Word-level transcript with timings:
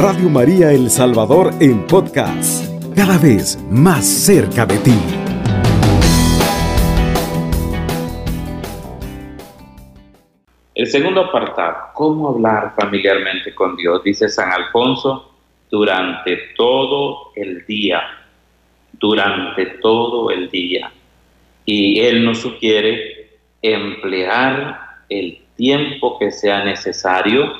Radio 0.00 0.28
María 0.28 0.70
El 0.70 0.90
Salvador 0.90 1.50
en 1.58 1.84
podcast, 1.84 2.64
cada 2.94 3.18
vez 3.18 3.58
más 3.68 4.06
cerca 4.06 4.64
de 4.64 4.78
ti. 4.78 4.94
El 10.72 10.86
segundo 10.86 11.22
apartado, 11.22 11.76
¿cómo 11.94 12.28
hablar 12.28 12.74
familiarmente 12.76 13.52
con 13.56 13.74
Dios? 13.74 14.04
Dice 14.04 14.28
San 14.28 14.52
Alfonso, 14.52 15.34
durante 15.68 16.36
todo 16.56 17.32
el 17.34 17.66
día, 17.66 18.02
durante 18.92 19.66
todo 19.82 20.30
el 20.30 20.48
día. 20.48 20.92
Y 21.64 21.98
él 21.98 22.24
nos 22.24 22.38
sugiere 22.38 23.40
emplear 23.60 25.00
el 25.08 25.42
tiempo 25.56 26.20
que 26.20 26.30
sea 26.30 26.62
necesario 26.62 27.52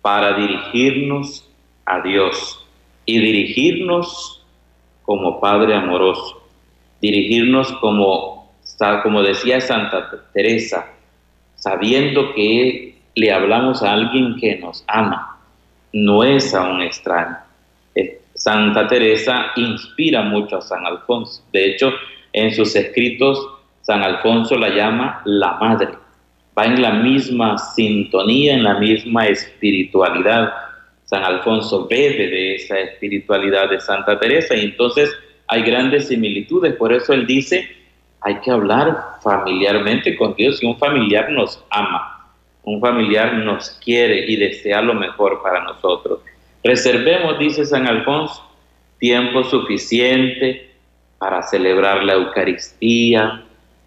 para 0.00 0.36
dirigirnos 0.36 1.45
a 1.86 2.00
Dios 2.00 2.64
y 3.04 3.18
dirigirnos 3.18 4.44
como 5.04 5.40
Padre 5.40 5.74
amoroso, 5.74 6.42
dirigirnos 7.00 7.72
como, 7.74 8.52
como 9.02 9.22
decía 9.22 9.60
Santa 9.60 10.24
Teresa, 10.32 10.86
sabiendo 11.54 12.34
que 12.34 12.98
le 13.14 13.32
hablamos 13.32 13.82
a 13.82 13.92
alguien 13.92 14.36
que 14.36 14.56
nos 14.56 14.84
ama, 14.88 15.38
no 15.92 16.22
es 16.22 16.54
a 16.54 16.68
un 16.68 16.82
extraño. 16.82 17.38
Eh, 17.94 18.20
Santa 18.34 18.86
Teresa 18.86 19.52
inspira 19.56 20.22
mucho 20.22 20.58
a 20.58 20.60
San 20.60 20.84
Alfonso. 20.84 21.42
De 21.52 21.70
hecho, 21.70 21.92
en 22.32 22.52
sus 22.52 22.76
escritos, 22.76 23.38
San 23.80 24.02
Alfonso 24.02 24.56
la 24.56 24.68
llama 24.68 25.22
la 25.24 25.54
madre. 25.54 25.88
Va 26.58 26.64
en 26.64 26.82
la 26.82 26.90
misma 26.90 27.56
sintonía, 27.56 28.54
en 28.54 28.64
la 28.64 28.74
misma 28.74 29.26
espiritualidad. 29.28 30.52
San 31.06 31.22
Alfonso 31.22 31.86
bebe 31.88 32.28
de 32.28 32.56
esa 32.56 32.78
espiritualidad 32.78 33.70
de 33.70 33.80
Santa 33.80 34.18
Teresa 34.18 34.54
y 34.54 34.64
entonces 34.64 35.10
hay 35.48 35.62
grandes 35.62 36.08
similitudes. 36.08 36.74
Por 36.74 36.92
eso 36.92 37.12
él 37.12 37.26
dice, 37.26 37.68
hay 38.20 38.40
que 38.40 38.50
hablar 38.50 39.18
familiarmente 39.22 40.16
con 40.16 40.34
Dios 40.34 40.62
y 40.62 40.66
un 40.66 40.78
familiar 40.78 41.30
nos 41.30 41.62
ama, 41.70 42.32
un 42.64 42.80
familiar 42.80 43.34
nos 43.34 43.70
quiere 43.84 44.30
y 44.30 44.36
desea 44.36 44.82
lo 44.82 44.94
mejor 44.94 45.42
para 45.42 45.62
nosotros. 45.62 46.20
Reservemos, 46.64 47.38
dice 47.38 47.64
San 47.64 47.86
Alfonso, 47.86 48.42
tiempo 48.98 49.44
suficiente 49.44 50.70
para 51.18 51.42
celebrar 51.44 52.02
la 52.02 52.14
Eucaristía, 52.14 53.44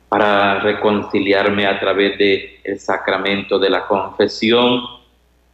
para 0.08 0.60
reconciliarme 0.62 1.68
a 1.68 1.80
través 1.80 2.18
del 2.18 2.50
el 2.64 2.80
sacramento 2.80 3.60
de 3.60 3.70
la 3.70 3.86
confesión, 3.86 4.82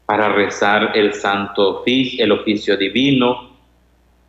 para 0.05 0.29
rezar 0.29 0.91
el 0.95 1.13
santo 1.13 1.79
oficio, 1.79 2.23
el 2.23 2.31
oficio 2.31 2.77
divino 2.77 3.49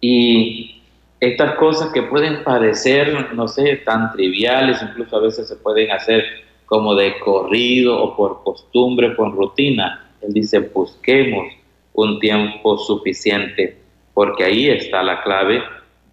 y 0.01 0.83
estas 1.21 1.55
cosas 1.57 1.93
que 1.93 2.03
pueden 2.03 2.45
parecer, 2.45 3.35
no 3.35 3.49
sé, 3.49 3.77
tan 3.77 4.13
triviales, 4.13 4.83
incluso 4.83 5.17
a 5.17 5.21
veces 5.21 5.49
se 5.49 5.57
pueden 5.57 5.91
hacer 5.91 6.25
como 6.67 6.95
de 6.95 7.19
corrido 7.21 8.03
o 8.03 8.17
por 8.17 8.43
costumbre, 8.43 9.11
por 9.11 9.35
rutina. 9.35 10.11
Él 10.21 10.33
dice, 10.33 10.59
busquemos 10.59 11.47
un 11.95 12.21
tiempo 12.21 12.77
suficiente, 12.79 13.79
porque 14.13 14.45
ahí 14.45 14.69
está 14.69 15.03
la 15.03 15.23
clave 15.23 15.63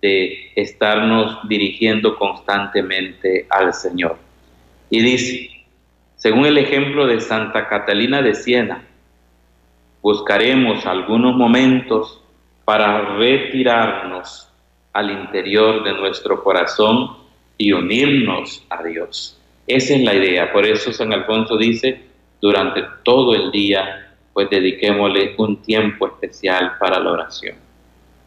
de 0.02 0.52
estarnos 0.56 1.48
dirigiendo 1.48 2.16
constantemente 2.18 3.46
al 3.50 3.74
Señor. 3.74 4.18
Y 4.90 5.02
dice, 5.02 5.50
según 6.16 6.46
el 6.46 6.58
ejemplo 6.58 7.08
de 7.08 7.20
Santa 7.20 7.68
Catalina 7.68 8.22
de 8.22 8.36
Siena, 8.36 8.88
buscaremos 10.04 10.86
algunos 10.86 11.36
momentos 11.36 12.22
para 12.66 13.16
retirarnos 13.16 14.50
al 14.92 15.10
interior 15.10 15.84
de 15.84 15.94
nuestro 15.94 16.44
corazón 16.44 17.18
y 17.58 17.72
unirnos 17.72 18.66
a 18.70 18.84
Dios. 18.84 19.40
Esa 19.66 19.96
es 19.96 20.04
la 20.04 20.14
idea. 20.14 20.52
Por 20.52 20.66
eso 20.66 20.92
San 20.92 21.14
Alfonso 21.14 21.58
dice, 21.58 22.04
durante 22.42 22.84
todo 23.04 23.34
el 23.34 23.50
día, 23.50 24.14
pues 24.34 24.50
dediquémosle 24.50 25.36
un 25.38 25.62
tiempo 25.62 26.08
especial 26.08 26.74
para 26.80 27.00
la 27.00 27.12
oración. 27.12 27.56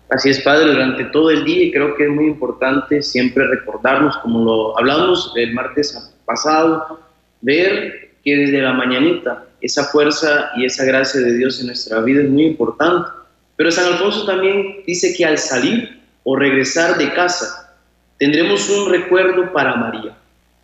Así 0.08 0.30
es, 0.30 0.40
Padre, 0.40 0.70
durante 0.70 1.04
todo 1.06 1.30
el 1.30 1.44
día 1.44 1.64
y 1.64 1.72
creo 1.72 1.94
que 1.94 2.04
es 2.04 2.10
muy 2.10 2.26
importante 2.26 3.02
siempre 3.02 3.46
recordarnos, 3.46 4.16
como 4.18 4.42
lo 4.42 4.78
hablamos 4.78 5.32
el 5.36 5.52
martes 5.52 6.16
pasado, 6.24 7.00
ver 7.42 8.05
que 8.26 8.36
desde 8.36 8.60
la 8.60 8.72
mañanita 8.72 9.44
esa 9.60 9.84
fuerza 9.84 10.50
y 10.56 10.64
esa 10.64 10.84
gracia 10.84 11.20
de 11.20 11.38
Dios 11.38 11.60
en 11.60 11.68
nuestra 11.68 12.00
vida 12.00 12.22
es 12.22 12.28
muy 12.28 12.46
importante. 12.46 13.08
Pero 13.54 13.70
San 13.70 13.86
Alfonso 13.86 14.26
también 14.26 14.82
dice 14.84 15.14
que 15.16 15.24
al 15.24 15.38
salir 15.38 16.02
o 16.24 16.34
regresar 16.34 16.98
de 16.98 17.14
casa, 17.14 17.72
tendremos 18.18 18.68
un 18.68 18.90
recuerdo 18.90 19.52
para 19.52 19.76
María. 19.76 20.16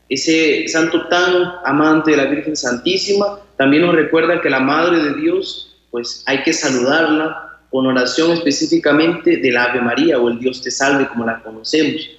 Ese 0.08 0.66
santo 0.66 1.06
tan 1.06 1.52
amante 1.64 2.10
de 2.10 2.16
la 2.16 2.24
Virgen 2.24 2.56
Santísima 2.56 3.38
también 3.56 3.86
nos 3.86 3.94
recuerda 3.94 4.40
que 4.40 4.50
la 4.50 4.58
Madre 4.58 5.00
de 5.00 5.14
Dios, 5.20 5.76
pues 5.92 6.24
hay 6.26 6.42
que 6.42 6.52
saludarla 6.52 7.60
con 7.70 7.86
oración 7.86 8.32
específicamente 8.32 9.36
del 9.36 9.56
Ave 9.56 9.80
María 9.80 10.18
o 10.18 10.28
el 10.28 10.40
Dios 10.40 10.60
te 10.62 10.72
salve 10.72 11.06
como 11.06 11.24
la 11.24 11.40
conocemos, 11.40 12.10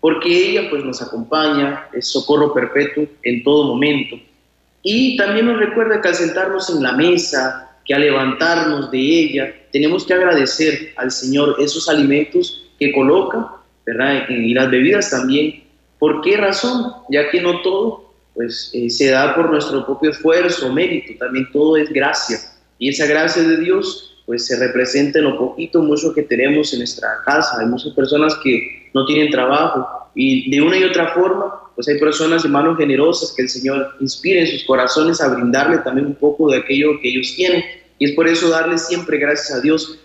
porque 0.00 0.28
ella 0.28 0.70
pues 0.70 0.84
nos 0.84 1.02
acompaña, 1.02 1.88
es 1.92 2.06
socorro 2.06 2.54
perpetuo 2.54 3.04
en 3.24 3.42
todo 3.42 3.64
momento. 3.64 4.16
Y 4.82 5.16
también 5.16 5.46
nos 5.46 5.58
recuerda 5.58 6.00
que 6.00 6.08
al 6.08 6.14
sentarnos 6.14 6.68
en 6.70 6.82
la 6.82 6.92
mesa, 6.92 7.70
que 7.84 7.94
al 7.94 8.02
levantarnos 8.02 8.90
de 8.90 8.98
ella, 8.98 9.54
tenemos 9.72 10.04
que 10.04 10.14
agradecer 10.14 10.92
al 10.96 11.10
Señor 11.10 11.56
esos 11.58 11.88
alimentos 11.88 12.70
que 12.78 12.92
coloca, 12.92 13.52
¿verdad? 13.86 14.28
Y 14.28 14.54
las 14.54 14.70
bebidas 14.70 15.10
también. 15.10 15.64
¿Por 15.98 16.20
qué 16.20 16.36
razón? 16.36 16.92
Ya 17.10 17.30
que 17.30 17.40
no 17.40 17.62
todo 17.62 18.12
pues, 18.34 18.70
eh, 18.74 18.90
se 18.90 19.10
da 19.10 19.34
por 19.34 19.50
nuestro 19.50 19.84
propio 19.84 20.10
esfuerzo, 20.10 20.72
mérito, 20.72 21.12
también 21.18 21.48
todo 21.52 21.76
es 21.76 21.92
gracia. 21.92 22.38
Y 22.78 22.88
esa 22.88 23.06
gracia 23.06 23.42
de 23.42 23.58
Dios 23.58 24.08
pues 24.26 24.46
se 24.46 24.58
representa 24.58 25.18
en 25.18 25.26
lo 25.26 25.38
poquito, 25.38 25.82
mucho 25.82 26.14
que 26.14 26.22
tenemos 26.22 26.72
en 26.72 26.80
nuestra 26.80 27.08
casa. 27.24 27.60
Hay 27.60 27.66
muchas 27.66 27.92
personas 27.92 28.36
que 28.42 28.90
no 28.94 29.04
tienen 29.04 29.30
trabajo 29.30 30.01
y 30.14 30.50
de 30.50 30.60
una 30.60 30.76
y 30.76 30.84
otra 30.84 31.14
forma, 31.14 31.62
pues 31.74 31.88
hay 31.88 31.98
personas, 31.98 32.44
hermanos, 32.44 32.76
generosas 32.78 33.32
que 33.34 33.42
el 33.42 33.48
Señor 33.48 33.96
inspire 34.00 34.40
en 34.40 34.46
sus 34.46 34.64
corazones 34.64 35.20
a 35.20 35.28
brindarle 35.28 35.78
también 35.78 36.06
un 36.06 36.14
poco 36.14 36.50
de 36.50 36.58
aquello 36.58 37.00
que 37.00 37.08
ellos 37.08 37.32
tienen. 37.34 37.64
Y 37.98 38.06
es 38.06 38.12
por 38.12 38.28
eso 38.28 38.50
darle 38.50 38.76
siempre 38.78 39.18
gracias 39.18 39.58
a 39.58 39.60
Dios. 39.60 39.98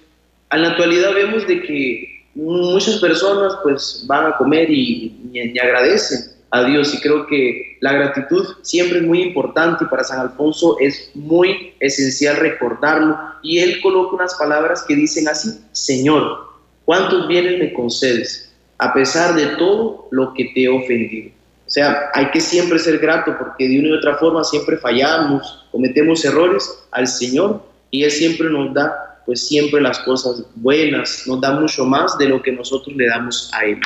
A 0.49 0.57
la 0.57 0.69
actualidad 0.69 1.13
vemos 1.13 1.45
de 1.45 1.61
que 1.61 2.17
muchas 2.35 2.99
personas 2.99 3.53
pues 3.63 4.05
van 4.07 4.27
a 4.27 4.37
comer 4.37 4.69
y, 4.69 5.13
y, 5.33 5.59
agradecen 5.59 6.37
a 6.51 6.63
Dios 6.63 6.93
y 6.93 7.01
creo 7.01 7.27
que 7.27 7.77
la 7.81 7.91
gratitud 7.91 8.45
siempre 8.61 8.99
es 8.99 9.03
muy 9.03 9.21
importante 9.21 9.83
y 9.83 9.87
para 9.87 10.03
San 10.03 10.19
Alfonso 10.19 10.77
es 10.79 11.11
muy 11.15 11.73
esencial 11.81 12.37
recordarlo 12.37 13.17
y 13.43 13.59
él 13.59 13.81
coloca 13.81 14.15
unas 14.15 14.35
palabras 14.35 14.85
que 14.87 14.95
dicen 14.95 15.27
así, 15.27 15.59
Señor, 15.73 16.37
¿cuántos 16.85 17.27
bienes 17.27 17.59
me 17.59 17.73
concedes 17.73 18.46
a 18.77 18.93
pesar 18.93 19.35
de 19.35 19.47
todo 19.57 20.07
lo 20.11 20.33
que 20.33 20.45
te 20.53 20.63
he 20.63 20.69
ofendido? 20.69 21.31
O 21.65 21.69
sea, 21.69 22.09
hay 22.13 22.31
que 22.31 22.39
siempre 22.39 22.79
ser 22.79 22.97
grato 22.99 23.35
porque 23.37 23.67
de 23.67 23.79
una 23.79 23.89
y 23.89 23.93
otra 23.93 24.15
forma 24.15 24.43
siempre 24.43 24.77
fallamos, 24.77 25.67
cometemos 25.71 26.23
errores 26.23 26.87
al 26.91 27.07
Señor 27.07 27.61
y 27.91 28.03
Él 28.03 28.11
siempre 28.11 28.49
nos 28.49 28.73
da 28.73 29.03
pues 29.25 29.45
siempre 29.45 29.81
las 29.81 29.99
cosas 29.99 30.41
buenas, 30.55 31.25
nos 31.27 31.41
da 31.41 31.59
mucho 31.59 31.83
más 31.83 32.17
de 32.17 32.29
lo 32.29 32.41
que 32.41 32.53
nosotros 32.53 32.95
le 32.95 33.07
damos 33.07 33.51
a 33.53 33.65
Él. 33.65 33.77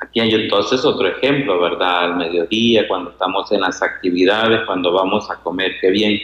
Aquí 0.00 0.20
hay 0.20 0.34
entonces 0.34 0.82
otro 0.86 1.06
ejemplo, 1.06 1.60
¿verdad? 1.60 2.04
Al 2.04 2.16
mediodía, 2.16 2.88
cuando 2.88 3.10
estamos 3.10 3.52
en 3.52 3.60
las 3.60 3.82
actividades, 3.82 4.62
cuando 4.64 4.90
vamos 4.90 5.30
a 5.30 5.36
comer, 5.36 5.72
qué 5.82 5.90
bien. 5.90 6.18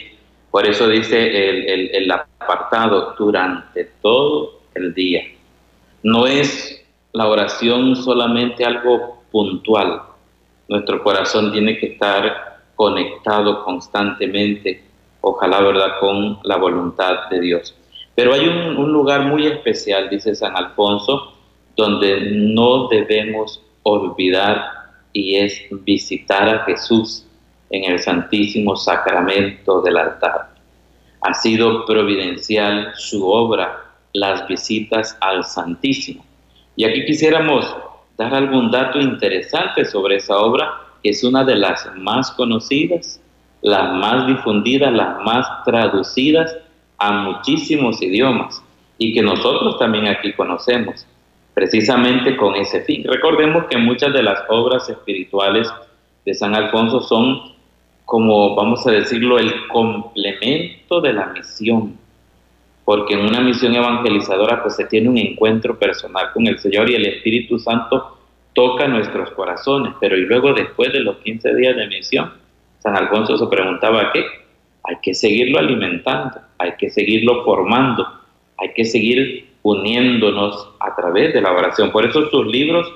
Por 0.50 0.66
eso 0.66 0.88
dice 0.88 1.18
el, 1.50 1.90
el 1.94 2.10
apartado, 2.10 3.14
durante 3.18 3.84
todo 4.00 4.62
el 4.74 4.94
día. 4.94 5.22
No 6.02 6.26
es 6.26 6.82
la 7.18 7.26
oración 7.26 7.96
solamente 7.96 8.64
algo 8.64 9.24
puntual. 9.32 10.02
Nuestro 10.68 11.02
corazón 11.02 11.50
tiene 11.50 11.76
que 11.76 11.86
estar 11.94 12.60
conectado 12.76 13.64
constantemente, 13.64 14.84
ojalá, 15.20 15.60
¿verdad?, 15.60 15.98
con 15.98 16.38
la 16.44 16.56
voluntad 16.58 17.28
de 17.28 17.40
Dios. 17.40 17.74
Pero 18.14 18.34
hay 18.34 18.46
un, 18.46 18.92
lugar 18.92 19.22
muy 19.22 19.48
especial, 19.48 20.08
dice 20.08 20.36
San 20.36 20.56
Alfonso, 20.56 21.32
donde 21.76 22.20
no 22.30 22.86
debemos 22.86 23.64
olvidar 23.82 24.62
y 25.12 25.38
es 25.38 25.60
visitar 25.70 26.48
a 26.48 26.64
Jesús 26.66 27.26
en 27.70 27.90
el 27.90 27.98
Santísimo 27.98 28.76
Sacramento 28.76 29.82
del 29.82 29.96
altar. 29.96 30.50
Ha 31.22 31.34
sido 31.34 31.84
providencial 31.84 32.92
su 32.94 33.28
obra, 33.28 33.86
las 34.12 34.46
visitas 34.46 35.18
al 35.20 35.42
Santísimo. 35.42 36.27
Y 36.78 36.84
aquí 36.84 37.04
quisiéramos 37.06 37.76
dar 38.16 38.32
algún 38.32 38.70
dato 38.70 39.00
interesante 39.00 39.84
sobre 39.84 40.16
esa 40.16 40.36
obra, 40.38 40.74
que 41.02 41.10
es 41.10 41.24
una 41.24 41.42
de 41.42 41.56
las 41.56 41.90
más 41.96 42.30
conocidas, 42.30 43.20
las 43.62 43.92
más 43.94 44.28
difundidas, 44.28 44.92
las 44.92 45.18
más 45.24 45.44
traducidas 45.64 46.56
a 46.98 47.12
muchísimos 47.12 48.00
idiomas. 48.00 48.62
y 49.00 49.12
que 49.14 49.22
nosotros 49.22 49.78
también 49.78 50.08
aquí 50.08 50.32
conocemos, 50.32 51.06
precisamente 51.54 52.36
con 52.36 52.56
ese 52.56 52.80
fin. 52.82 53.04
Recordemos 53.04 53.66
que 53.70 53.78
muchas 53.78 54.12
de 54.12 54.24
las 54.24 54.40
obras 54.48 54.88
espirituales 54.88 55.68
de 56.24 56.34
San 56.34 56.52
Alfonso 56.56 57.00
son 57.02 57.52
como, 58.04 58.56
vamos 58.56 58.84
a 58.88 58.90
decirlo, 58.90 59.38
el 59.38 59.68
complemento 59.68 61.00
de 61.00 61.12
la 61.12 61.26
misión, 61.26 61.96
porque 62.88 63.12
en 63.12 63.20
una 63.20 63.42
misión 63.42 63.74
evangelizadora 63.74 64.62
pues 64.62 64.76
se 64.76 64.86
tiene 64.86 65.10
un 65.10 65.18
encuentro 65.18 65.78
personal 65.78 66.32
con 66.32 66.46
el 66.46 66.58
Señor 66.58 66.88
y 66.88 66.94
el 66.94 67.04
Espíritu 67.04 67.58
Santo 67.58 68.16
toca 68.54 68.88
nuestros 68.88 69.30
corazones, 69.32 69.92
pero 70.00 70.16
y 70.16 70.22
luego 70.22 70.54
después 70.54 70.90
de 70.94 71.00
los 71.00 71.18
15 71.18 71.54
días 71.54 71.76
de 71.76 71.86
misión, 71.86 72.32
San 72.78 72.96
Alfonso 72.96 73.36
se 73.36 73.46
preguntaba 73.46 74.10
qué, 74.10 74.24
hay 74.84 74.96
que 75.02 75.12
seguirlo 75.12 75.58
alimentando, 75.58 76.40
hay 76.56 76.76
que 76.78 76.88
seguirlo 76.88 77.44
formando, 77.44 78.08
hay 78.56 78.72
que 78.72 78.86
seguir 78.86 79.50
uniéndonos 79.60 80.70
a 80.80 80.96
través 80.96 81.34
de 81.34 81.42
la 81.42 81.52
oración. 81.52 81.90
Por 81.90 82.06
eso 82.06 82.30
sus 82.30 82.46
libros 82.46 82.90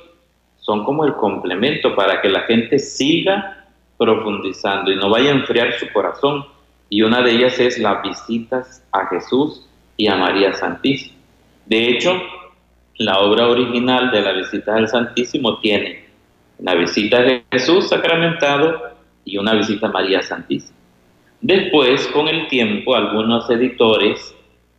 son 0.56 0.84
como 0.84 1.04
el 1.04 1.12
complemento 1.16 1.94
para 1.94 2.22
que 2.22 2.30
la 2.30 2.40
gente 2.44 2.78
siga 2.78 3.66
profundizando 3.98 4.90
y 4.90 4.96
no 4.96 5.10
vaya 5.10 5.32
a 5.32 5.34
enfriar 5.34 5.74
su 5.74 5.86
corazón. 5.92 6.46
Y 6.88 7.02
una 7.02 7.20
de 7.20 7.32
ellas 7.32 7.58
es 7.60 7.78
las 7.78 8.02
visitas 8.02 8.82
a 8.90 9.06
Jesús 9.08 9.68
y 10.02 10.08
a 10.08 10.16
María 10.16 10.52
Santísima. 10.52 11.14
De 11.64 11.90
hecho, 11.90 12.20
la 12.96 13.20
obra 13.20 13.46
original 13.46 14.10
de 14.10 14.20
la 14.20 14.32
visita 14.32 14.74
al 14.74 14.88
Santísimo 14.88 15.60
tiene 15.60 16.06
una 16.58 16.74
visita 16.74 17.18
a 17.18 17.42
Jesús 17.52 17.88
sacramentado 17.88 18.82
y 19.24 19.38
una 19.38 19.54
visita 19.54 19.86
a 19.86 19.92
María 19.92 20.20
Santísima. 20.20 20.76
Después, 21.40 22.08
con 22.08 22.26
el 22.26 22.48
tiempo, 22.48 22.96
algunos 22.96 23.48
editores 23.48 24.34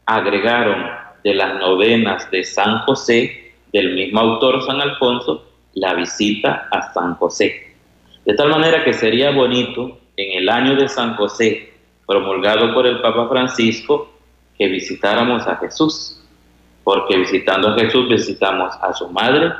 agregaron 0.05 0.91
de 1.23 1.35
las 1.35 1.57
novenas 1.57 2.29
de 2.29 2.43
San 2.43 2.79
José, 2.79 3.53
del 3.71 3.95
mismo 3.95 4.19
autor 4.19 4.61
San 4.65 4.81
Alfonso, 4.81 5.45
la 5.75 5.93
visita 5.93 6.67
a 6.69 6.91
San 6.91 7.15
José. 7.15 7.73
De 8.25 8.33
tal 8.33 8.49
manera 8.49 8.83
que 8.83 8.91
sería 8.91 9.31
bonito 9.31 9.99
en 10.17 10.41
el 10.41 10.49
año 10.49 10.75
de 10.75 10.89
San 10.89 11.15
José, 11.15 11.71
promulgado 12.05 12.73
por 12.73 12.85
el 12.85 12.99
Papa 12.99 13.29
Francisco, 13.29 14.12
que 14.57 14.67
visitáramos 14.67 15.47
a 15.47 15.57
Jesús, 15.57 16.19
porque 16.83 17.17
visitando 17.17 17.69
a 17.69 17.79
Jesús 17.79 18.09
visitamos 18.09 18.73
a 18.81 18.93
su 18.93 19.09
madre 19.09 19.51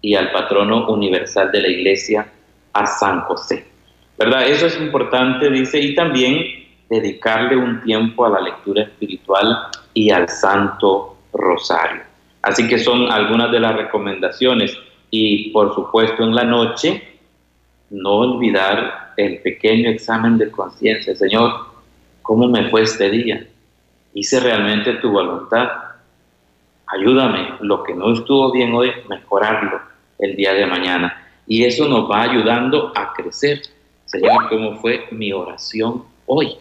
y 0.00 0.14
al 0.14 0.30
patrono 0.32 0.88
universal 0.88 1.50
de 1.52 1.62
la 1.62 1.68
iglesia, 1.68 2.26
a 2.72 2.86
San 2.86 3.22
José. 3.22 3.66
¿Verdad? 4.18 4.46
Eso 4.46 4.66
es 4.66 4.78
importante, 4.80 5.50
dice, 5.50 5.80
y 5.80 5.94
también 5.94 6.44
dedicarle 6.88 7.56
un 7.56 7.82
tiempo 7.82 8.26
a 8.26 8.30
la 8.30 8.40
lectura 8.40 8.82
espiritual 8.82 9.56
y 9.94 10.10
al 10.10 10.28
Santo 10.28 11.16
Rosario. 11.32 12.02
Así 12.42 12.66
que 12.68 12.78
son 12.78 13.10
algunas 13.10 13.50
de 13.52 13.60
las 13.60 13.76
recomendaciones. 13.76 14.76
Y 15.10 15.50
por 15.50 15.74
supuesto 15.74 16.22
en 16.22 16.34
la 16.34 16.44
noche, 16.44 17.18
no 17.90 18.18
olvidar 18.18 19.12
el 19.16 19.38
pequeño 19.38 19.90
examen 19.90 20.38
de 20.38 20.50
conciencia. 20.50 21.14
Señor, 21.14 21.52
¿cómo 22.22 22.48
me 22.48 22.70
fue 22.70 22.82
este 22.82 23.10
día? 23.10 23.46
¿Hice 24.14 24.40
realmente 24.40 24.94
tu 24.94 25.10
voluntad? 25.10 25.68
Ayúdame, 26.86 27.54
lo 27.60 27.82
que 27.82 27.94
no 27.94 28.12
estuvo 28.12 28.50
bien 28.52 28.74
hoy, 28.74 28.90
mejorarlo 29.08 29.80
el 30.18 30.36
día 30.36 30.52
de 30.52 30.66
mañana. 30.66 31.26
Y 31.46 31.64
eso 31.64 31.88
nos 31.88 32.10
va 32.10 32.22
ayudando 32.22 32.92
a 32.94 33.12
crecer. 33.12 33.62
Señor, 34.04 34.48
¿cómo 34.48 34.76
fue 34.76 35.06
mi 35.12 35.32
oración 35.32 36.04
hoy? 36.26 36.56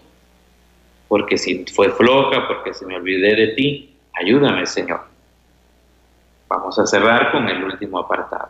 Porque 1.08 1.38
si 1.38 1.66
fue 1.66 1.90
floja, 1.90 2.48
porque 2.48 2.74
si 2.74 2.86
me 2.86 2.96
olvidé 2.96 3.36
de 3.36 3.48
ti, 3.50 3.96
ayúdame, 4.14 4.66
Señor. 4.66 5.02
Vamos 6.48 6.78
a 6.78 6.86
cerrar 6.86 7.32
con 7.32 7.48
el 7.50 7.64
último 7.64 8.00
apartado. 8.00 8.50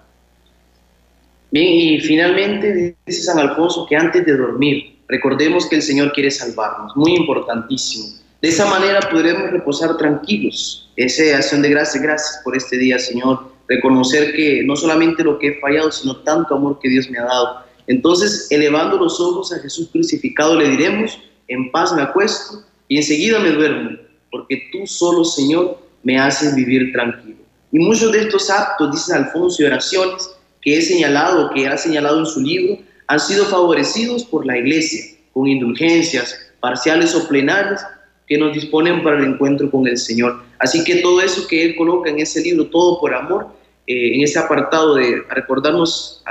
Bien, 1.51 1.67
y 1.67 2.01
finalmente 2.01 2.95
dice 3.05 3.23
San 3.23 3.39
Alfonso 3.39 3.85
que 3.87 3.95
antes 3.95 4.25
de 4.25 4.37
dormir, 4.37 4.99
recordemos 5.07 5.67
que 5.67 5.77
el 5.77 5.81
Señor 5.81 6.11
quiere 6.11 6.29
salvarnos, 6.29 6.95
muy 6.95 7.15
importantísimo. 7.15 8.19
De 8.41 8.47
esa 8.47 8.65
manera 8.65 9.01
podremos 9.01 9.51
reposar 9.51 9.97
tranquilos. 9.97 10.89
Esa 10.95 11.35
acción 11.35 11.61
de 11.61 11.69
gracias, 11.69 12.01
gracias 12.01 12.41
por 12.41 12.55
este 12.55 12.77
día, 12.77 12.97
Señor. 12.97 13.51
Reconocer 13.67 14.33
que 14.33 14.63
no 14.63 14.77
solamente 14.77 15.23
lo 15.25 15.37
que 15.37 15.49
he 15.49 15.59
fallado, 15.59 15.91
sino 15.91 16.15
tanto 16.17 16.55
amor 16.55 16.79
que 16.79 16.87
Dios 16.87 17.09
me 17.09 17.19
ha 17.19 17.25
dado. 17.25 17.65
Entonces, 17.87 18.47
elevando 18.49 18.97
los 18.97 19.19
ojos 19.19 19.51
a 19.51 19.59
Jesús 19.59 19.89
crucificado, 19.91 20.55
le 20.57 20.69
diremos, 20.69 21.19
en 21.49 21.69
paz 21.71 21.91
me 21.93 22.01
acuesto 22.01 22.63
y 22.87 22.97
enseguida 22.97 23.39
me 23.39 23.51
duermo, 23.51 23.97
porque 24.31 24.69
tú 24.71 24.87
solo, 24.87 25.25
Señor, 25.25 25.77
me 26.03 26.17
haces 26.17 26.55
vivir 26.55 26.93
tranquilo. 26.93 27.39
Y 27.73 27.79
muchos 27.79 28.11
de 28.13 28.21
estos 28.21 28.49
actos, 28.49 28.91
dice 28.91 29.13
Alfonso, 29.15 29.61
y 29.61 29.65
oraciones 29.65 30.29
que 30.61 30.77
he 30.77 30.81
señalado, 30.81 31.49
que 31.53 31.67
ha 31.67 31.77
señalado 31.77 32.19
en 32.19 32.25
su 32.25 32.39
libro, 32.39 32.79
han 33.07 33.19
sido 33.19 33.43
favorecidos 33.45 34.23
por 34.23 34.45
la 34.45 34.57
Iglesia, 34.57 35.17
con 35.33 35.47
indulgencias 35.47 36.35
parciales 36.61 37.13
o 37.15 37.27
plenarias 37.27 37.85
que 38.29 38.37
nos 38.37 38.53
disponen 38.53 39.01
para 39.01 39.17
el 39.17 39.25
encuentro 39.25 39.69
con 39.71 39.87
el 39.87 39.97
Señor. 39.97 40.43
Así 40.59 40.83
que 40.83 40.97
todo 40.97 41.19
eso 41.19 41.47
que 41.47 41.65
Él 41.65 41.75
coloca 41.75 42.11
en 42.11 42.19
ese 42.19 42.41
libro, 42.43 42.67
todo 42.67 42.99
por 43.01 43.13
amor, 43.15 43.47
eh, 43.87 44.15
en 44.15 44.21
ese 44.21 44.37
apartado 44.37 44.93
de 44.93 45.23
recordarnos, 45.31 46.23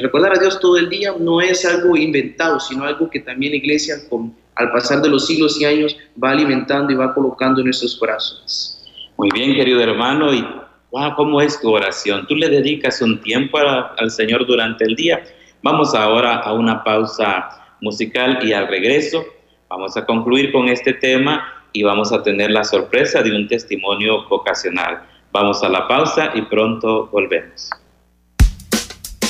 recordar 0.00 0.32
a 0.32 0.40
Dios 0.40 0.58
todo 0.58 0.78
el 0.78 0.88
día, 0.88 1.14
no 1.20 1.42
es 1.42 1.66
algo 1.66 1.94
inventado, 1.94 2.58
sino 2.58 2.84
algo 2.84 3.10
que 3.10 3.20
también 3.20 3.52
la 3.52 3.58
Iglesia, 3.58 3.96
con, 4.08 4.34
al 4.54 4.72
pasar 4.72 5.02
de 5.02 5.10
los 5.10 5.26
siglos 5.26 5.60
y 5.60 5.66
años, 5.66 5.94
va 6.22 6.30
alimentando 6.30 6.90
y 6.90 6.96
va 6.96 7.14
colocando 7.14 7.60
en 7.60 7.66
nuestros 7.66 7.96
corazones. 7.96 8.82
Muy 9.18 9.28
bien, 9.34 9.54
querido 9.54 9.78
hermano, 9.82 10.32
y 10.32 10.42
wow, 10.90 11.14
¿cómo 11.16 11.42
es 11.42 11.60
tu 11.60 11.70
oración? 11.70 12.26
¿Tú 12.26 12.34
le 12.34 12.48
dedicas 12.48 13.02
un 13.02 13.20
tiempo 13.20 13.58
al 13.58 14.10
Señor 14.10 14.46
durante 14.46 14.84
el 14.84 14.96
día? 14.96 15.22
Vamos 15.62 15.94
ahora 15.94 16.36
a 16.36 16.54
una 16.54 16.82
pausa 16.82 17.76
musical 17.82 18.38
y 18.42 18.54
al 18.54 18.68
regreso 18.68 19.22
Vamos 19.70 19.96
a 19.96 20.04
concluir 20.04 20.50
con 20.50 20.68
este 20.68 20.94
tema 20.94 21.64
y 21.72 21.84
vamos 21.84 22.12
a 22.12 22.24
tener 22.24 22.50
la 22.50 22.64
sorpresa 22.64 23.22
de 23.22 23.30
un 23.30 23.46
testimonio 23.46 24.26
vocacional. 24.28 25.00
Vamos 25.30 25.62
a 25.62 25.68
la 25.68 25.86
pausa 25.86 26.32
y 26.34 26.42
pronto 26.42 27.06
volvemos. 27.06 27.70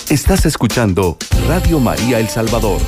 Estás 0.09 0.47
escuchando 0.47 1.19
Radio 1.47 1.79
María 1.79 2.19
El 2.19 2.29
Salvador, 2.29 2.81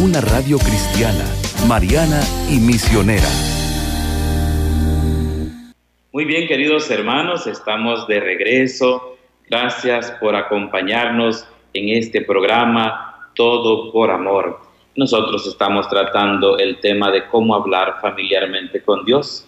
una 0.00 0.20
radio 0.20 0.56
cristiana, 0.58 1.24
mariana 1.66 2.20
y 2.48 2.60
misionera. 2.60 3.28
Muy 6.12 6.26
bien, 6.26 6.46
queridos 6.46 6.88
hermanos, 6.92 7.48
estamos 7.48 8.06
de 8.06 8.20
regreso. 8.20 9.18
Gracias 9.50 10.12
por 10.20 10.36
acompañarnos 10.36 11.44
en 11.74 11.88
este 11.88 12.20
programa 12.20 13.30
Todo 13.34 13.90
por 13.90 14.12
Amor. 14.12 14.67
Nosotros 14.98 15.46
estamos 15.46 15.88
tratando 15.88 16.58
el 16.58 16.80
tema 16.80 17.12
de 17.12 17.24
cómo 17.28 17.54
hablar 17.54 17.98
familiarmente 18.02 18.82
con 18.82 19.04
Dios 19.04 19.46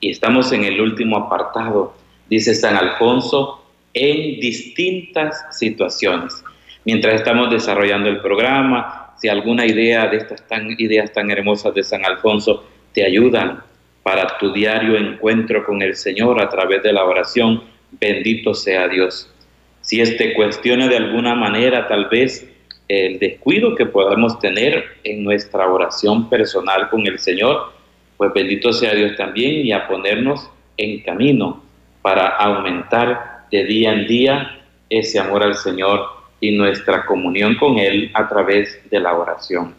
y 0.00 0.10
estamos 0.10 0.50
en 0.50 0.64
el 0.64 0.80
último 0.80 1.16
apartado, 1.18 1.94
dice 2.28 2.52
San 2.52 2.74
Alfonso, 2.74 3.64
en 3.94 4.40
distintas 4.40 5.56
situaciones. 5.56 6.42
Mientras 6.84 7.14
estamos 7.14 7.48
desarrollando 7.48 8.08
el 8.08 8.18
programa, 8.20 9.14
si 9.18 9.28
alguna 9.28 9.66
idea 9.66 10.08
de 10.08 10.16
estas 10.16 10.42
ideas 10.78 11.12
tan 11.12 11.30
hermosas 11.30 11.72
de 11.74 11.84
San 11.84 12.04
Alfonso 12.04 12.64
te 12.92 13.04
ayudan 13.04 13.62
para 14.02 14.36
tu 14.38 14.52
diario 14.52 14.96
encuentro 14.96 15.64
con 15.64 15.80
el 15.80 15.94
Señor 15.94 16.42
a 16.42 16.48
través 16.48 16.82
de 16.82 16.92
la 16.92 17.04
oración, 17.04 17.62
bendito 18.00 18.52
sea 18.52 18.88
Dios. 18.88 19.32
Si 19.80 20.00
este 20.00 20.34
cuestiona 20.34 20.88
de 20.88 20.96
alguna 20.96 21.36
manera 21.36 21.86
tal 21.86 22.06
vez 22.06 22.52
el 22.88 23.18
descuido 23.18 23.74
que 23.74 23.86
podamos 23.86 24.38
tener 24.38 24.84
en 25.04 25.22
nuestra 25.22 25.70
oración 25.70 26.28
personal 26.30 26.88
con 26.88 27.06
el 27.06 27.18
Señor, 27.18 27.72
pues 28.16 28.32
bendito 28.32 28.72
sea 28.72 28.94
Dios 28.94 29.16
también 29.16 29.66
y 29.66 29.72
a 29.72 29.86
ponernos 29.86 30.50
en 30.76 31.02
camino 31.02 31.62
para 32.02 32.28
aumentar 32.28 33.46
de 33.50 33.64
día 33.64 33.92
en 33.92 34.06
día 34.06 34.60
ese 34.88 35.18
amor 35.18 35.42
al 35.42 35.54
Señor 35.54 36.06
y 36.40 36.52
nuestra 36.52 37.04
comunión 37.04 37.56
con 37.56 37.78
Él 37.78 38.10
a 38.14 38.28
través 38.28 38.80
de 38.90 39.00
la 39.00 39.14
oración. 39.14 39.74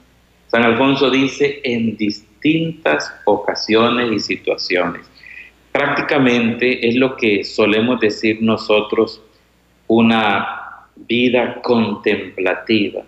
San 0.48 0.63
Alfonso 0.63 1.10
dice 1.10 1.62
en 1.63 1.96
distintas 1.98 3.13
ocasiones 3.25 4.12
y 4.12 4.20
situaciones. 4.20 5.10
Prácticamente 5.72 6.88
es 6.88 6.96
lo 6.96 7.16
que 7.16 7.44
solemos 7.44 8.00
decir 8.00 8.39
nosotros 8.42 9.22
una 9.88 10.59
vida 11.08 11.62
contemplativa, 11.62 13.03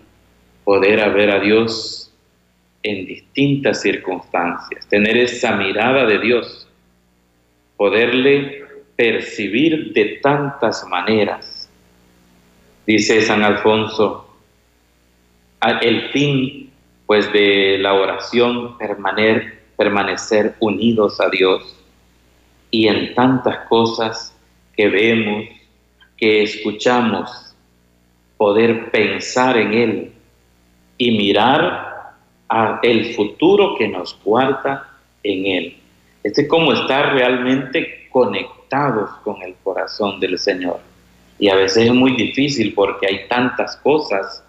poder 0.64 1.10
ver 1.12 1.30
a 1.30 1.40
Dios 1.40 2.12
en 2.82 3.06
distintas 3.06 3.80
circunstancias, 3.80 4.86
tener 4.88 5.16
esa 5.16 5.56
mirada 5.56 6.04
de 6.06 6.18
Dios, 6.18 6.68
poderle 7.76 8.64
percibir 8.96 9.92
de 9.92 10.20
tantas 10.22 10.84
maneras. 10.88 11.68
Dice 12.86 13.22
San 13.22 13.42
Alfonso, 13.42 14.28
el 15.80 16.08
fin 16.10 16.70
pues 17.06 17.32
de 17.32 17.78
la 17.78 17.94
oración 17.94 18.78
permanecer, 18.78 19.62
permanecer 19.76 20.56
unidos 20.60 21.20
a 21.20 21.28
Dios, 21.28 21.78
y 22.70 22.88
en 22.88 23.14
tantas 23.14 23.68
cosas 23.68 24.34
que 24.74 24.88
vemos, 24.88 25.44
que 26.16 26.42
escuchamos, 26.42 27.51
poder 28.42 28.90
pensar 28.90 29.56
en 29.56 29.72
Él 29.72 30.12
y 30.98 31.12
mirar 31.12 32.16
a 32.48 32.80
el 32.82 33.14
futuro 33.14 33.76
que 33.78 33.86
nos 33.86 34.18
guarda 34.24 34.88
en 35.22 35.46
Él. 35.46 35.76
Este 36.24 36.42
es 36.42 36.48
como 36.48 36.72
estar 36.72 37.14
realmente 37.14 38.08
conectados 38.10 39.10
con 39.22 39.40
el 39.42 39.54
corazón 39.62 40.18
del 40.18 40.40
Señor. 40.40 40.80
Y 41.38 41.50
a 41.50 41.54
veces 41.54 41.84
es 41.84 41.94
muy 41.94 42.16
difícil 42.16 42.74
porque 42.74 43.06
hay 43.06 43.28
tantas 43.28 43.76
cosas 43.76 44.42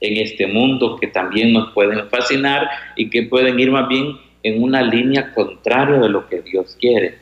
en 0.00 0.18
este 0.18 0.46
mundo 0.46 0.96
que 1.00 1.08
también 1.08 1.52
nos 1.52 1.72
pueden 1.72 2.08
fascinar 2.08 2.70
y 2.94 3.10
que 3.10 3.24
pueden 3.24 3.58
ir 3.58 3.72
más 3.72 3.88
bien 3.88 4.16
en 4.44 4.62
una 4.62 4.80
línea 4.80 5.34
contraria 5.34 5.98
de 5.98 6.08
lo 6.08 6.28
que 6.28 6.40
Dios 6.42 6.76
quiere. 6.80 7.18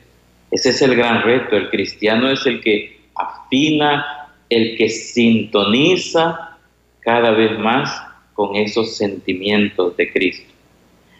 Ese 0.51 0.69
es 0.69 0.81
el 0.83 0.95
gran 0.95 1.23
reto. 1.23 1.57
El 1.57 1.71
cristiano 1.71 2.29
es 2.29 2.45
el 2.45 2.61
que 2.61 2.99
afina, 3.15 4.28
el 4.49 4.75
que 4.77 4.89
sintoniza 4.89 6.57
cada 7.01 7.31
vez 7.31 7.57
más 7.59 8.01
con 8.33 8.55
esos 8.55 8.95
sentimientos 8.95 9.95
de 9.97 10.11
Cristo. 10.11 10.51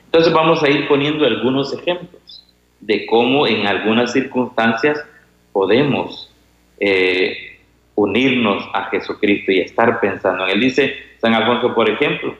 Entonces 0.05 0.33
vamos 0.33 0.63
a 0.63 0.69
ir 0.69 0.87
poniendo 0.87 1.25
algunos 1.25 1.73
ejemplos 1.73 2.45
de 2.79 3.05
cómo 3.05 3.45
en 3.45 3.67
algunas 3.67 4.13
circunstancias 4.13 5.03
podemos 5.51 6.33
eh, 6.79 7.59
unirnos 7.95 8.63
a 8.73 8.85
Jesucristo 8.85 9.51
y 9.51 9.59
estar 9.59 9.99
pensando 9.99 10.45
en 10.45 10.51
Él. 10.51 10.61
Dice 10.61 10.95
San 11.21 11.33
Alfonso, 11.33 11.75
por 11.75 11.89
ejemplo, 11.89 12.35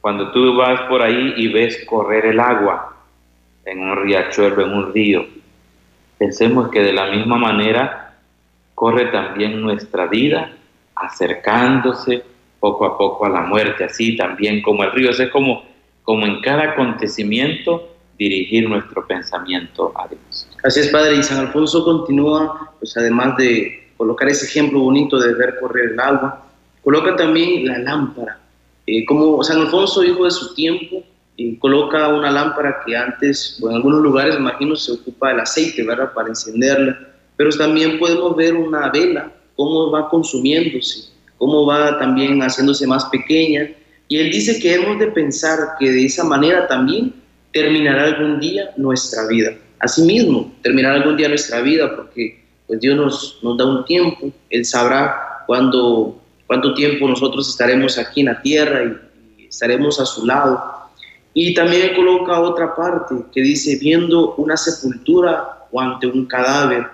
cuando 0.00 0.30
tú 0.32 0.54
vas 0.56 0.82
por 0.82 1.00
ahí 1.00 1.34
y 1.36 1.48
ves 1.48 1.84
correr 1.86 2.26
el 2.26 2.40
agua 2.40 2.96
en 3.64 3.80
un 3.80 4.04
riachuelo, 4.04 4.62
en 4.66 4.74
un 4.74 4.92
río, 4.92 5.26
pensemos 6.18 6.68
que 6.70 6.80
de 6.80 6.92
la 6.92 7.06
misma 7.06 7.36
manera 7.36 8.01
corre 8.82 9.12
también 9.12 9.62
nuestra 9.62 10.08
vida, 10.08 10.50
acercándose 10.96 12.24
poco 12.58 12.84
a 12.84 12.98
poco 12.98 13.26
a 13.26 13.28
la 13.28 13.42
muerte, 13.42 13.84
así 13.84 14.16
también 14.16 14.60
como 14.60 14.82
el 14.82 14.90
río. 14.90 15.10
es 15.10 15.30
como, 15.30 15.62
como 16.02 16.26
en 16.26 16.40
cada 16.40 16.72
acontecimiento 16.72 17.94
dirigir 18.18 18.68
nuestro 18.68 19.06
pensamiento 19.06 19.92
a 19.94 20.08
Dios. 20.08 20.48
Así 20.64 20.80
es, 20.80 20.88
Padre. 20.88 21.14
Y 21.14 21.22
San 21.22 21.46
Alfonso 21.46 21.84
continúa, 21.84 22.72
pues 22.80 22.96
además 22.96 23.36
de 23.36 23.88
colocar 23.96 24.28
ese 24.28 24.46
ejemplo 24.46 24.80
bonito 24.80 25.16
de 25.20 25.32
ver 25.32 25.60
correr 25.60 25.92
el 25.92 26.00
agua. 26.00 26.44
Coloca 26.82 27.14
también 27.14 27.64
la 27.68 27.78
lámpara. 27.78 28.40
Eh, 28.88 29.04
como 29.06 29.44
San 29.44 29.60
Alfonso, 29.60 30.02
hijo 30.02 30.24
de 30.24 30.32
su 30.32 30.56
tiempo, 30.56 31.04
eh, 31.38 31.56
coloca 31.60 32.08
una 32.08 32.32
lámpara 32.32 32.82
que 32.84 32.96
antes, 32.96 33.60
o 33.62 33.70
en 33.70 33.76
algunos 33.76 34.02
lugares, 34.02 34.34
imagino, 34.36 34.74
se 34.74 34.90
ocupa 34.90 35.30
el 35.30 35.38
aceite, 35.38 35.84
¿verdad?, 35.84 36.12
para 36.12 36.30
encenderla. 36.30 37.11
Pero 37.36 37.50
también 37.50 37.98
podemos 37.98 38.36
ver 38.36 38.54
una 38.54 38.90
vela, 38.90 39.32
cómo 39.56 39.90
va 39.90 40.08
consumiéndose, 40.08 41.10
cómo 41.38 41.66
va 41.66 41.98
también 41.98 42.40
haciéndose 42.40 42.86
más 42.86 43.04
pequeña. 43.06 43.70
Y 44.08 44.18
él 44.18 44.30
dice 44.30 44.60
que 44.60 44.74
hemos 44.74 44.98
de 44.98 45.08
pensar 45.08 45.58
que 45.78 45.90
de 45.90 46.04
esa 46.04 46.24
manera 46.24 46.66
también 46.68 47.14
terminará 47.52 48.04
algún 48.04 48.40
día 48.40 48.70
nuestra 48.76 49.26
vida. 49.26 49.52
Asimismo, 49.78 50.52
terminará 50.62 50.96
algún 50.96 51.16
día 51.16 51.28
nuestra 51.28 51.60
vida, 51.60 51.94
porque 51.96 52.42
pues 52.66 52.80
Dios 52.80 52.96
nos, 53.42 53.58
da 53.58 53.66
un 53.66 53.84
tiempo, 53.84 54.30
Él 54.48 54.64
sabrá 54.64 55.44
cuándo, 55.46 56.20
cuánto 56.46 56.74
tiempo 56.74 57.08
nosotros 57.08 57.48
estaremos 57.48 57.98
aquí 57.98 58.20
en 58.20 58.26
la 58.26 58.40
tierra 58.40 58.84
y, 58.84 59.46
estaremos 59.46 60.00
a 60.00 60.06
su 60.06 60.24
lado. 60.24 60.62
Y 61.34 61.52
también 61.52 61.94
coloca 61.94 62.40
otra 62.40 62.74
parte 62.74 63.14
que 63.34 63.42
dice, 63.42 63.76
viendo 63.78 64.34
una 64.36 64.56
sepultura 64.56 65.66
o 65.70 65.80
ante 65.80 66.06
un 66.06 66.24
cadáver, 66.24 66.86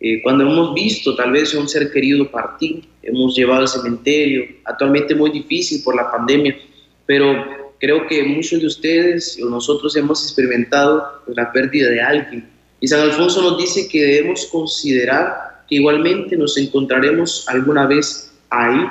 eh, 0.00 0.22
cuando 0.22 0.44
hemos 0.44 0.74
visto 0.74 1.14
tal 1.16 1.32
vez 1.32 1.54
un 1.54 1.68
ser 1.68 1.90
querido 1.90 2.30
partir, 2.30 2.84
hemos 3.02 3.36
llevado 3.36 3.62
al 3.62 3.68
cementerio, 3.68 4.44
actualmente 4.64 5.14
muy 5.14 5.30
difícil 5.30 5.82
por 5.82 5.96
la 5.96 6.10
pandemia, 6.10 6.56
pero 7.06 7.74
creo 7.80 8.06
que 8.06 8.22
muchos 8.24 8.60
de 8.60 8.66
ustedes 8.66 9.40
o 9.42 9.48
nosotros 9.48 9.96
hemos 9.96 10.22
experimentado 10.22 11.22
pues, 11.24 11.36
la 11.36 11.50
pérdida 11.52 11.90
de 11.90 12.00
alguien 12.00 12.58
y 12.80 12.86
San 12.86 13.00
Alfonso 13.00 13.42
nos 13.42 13.58
dice 13.58 13.88
que 13.88 14.02
debemos 14.02 14.46
considerar 14.46 15.64
que 15.68 15.76
igualmente 15.76 16.36
nos 16.36 16.56
encontraremos 16.56 17.44
alguna 17.48 17.86
vez 17.86 18.32
ahí, 18.50 18.86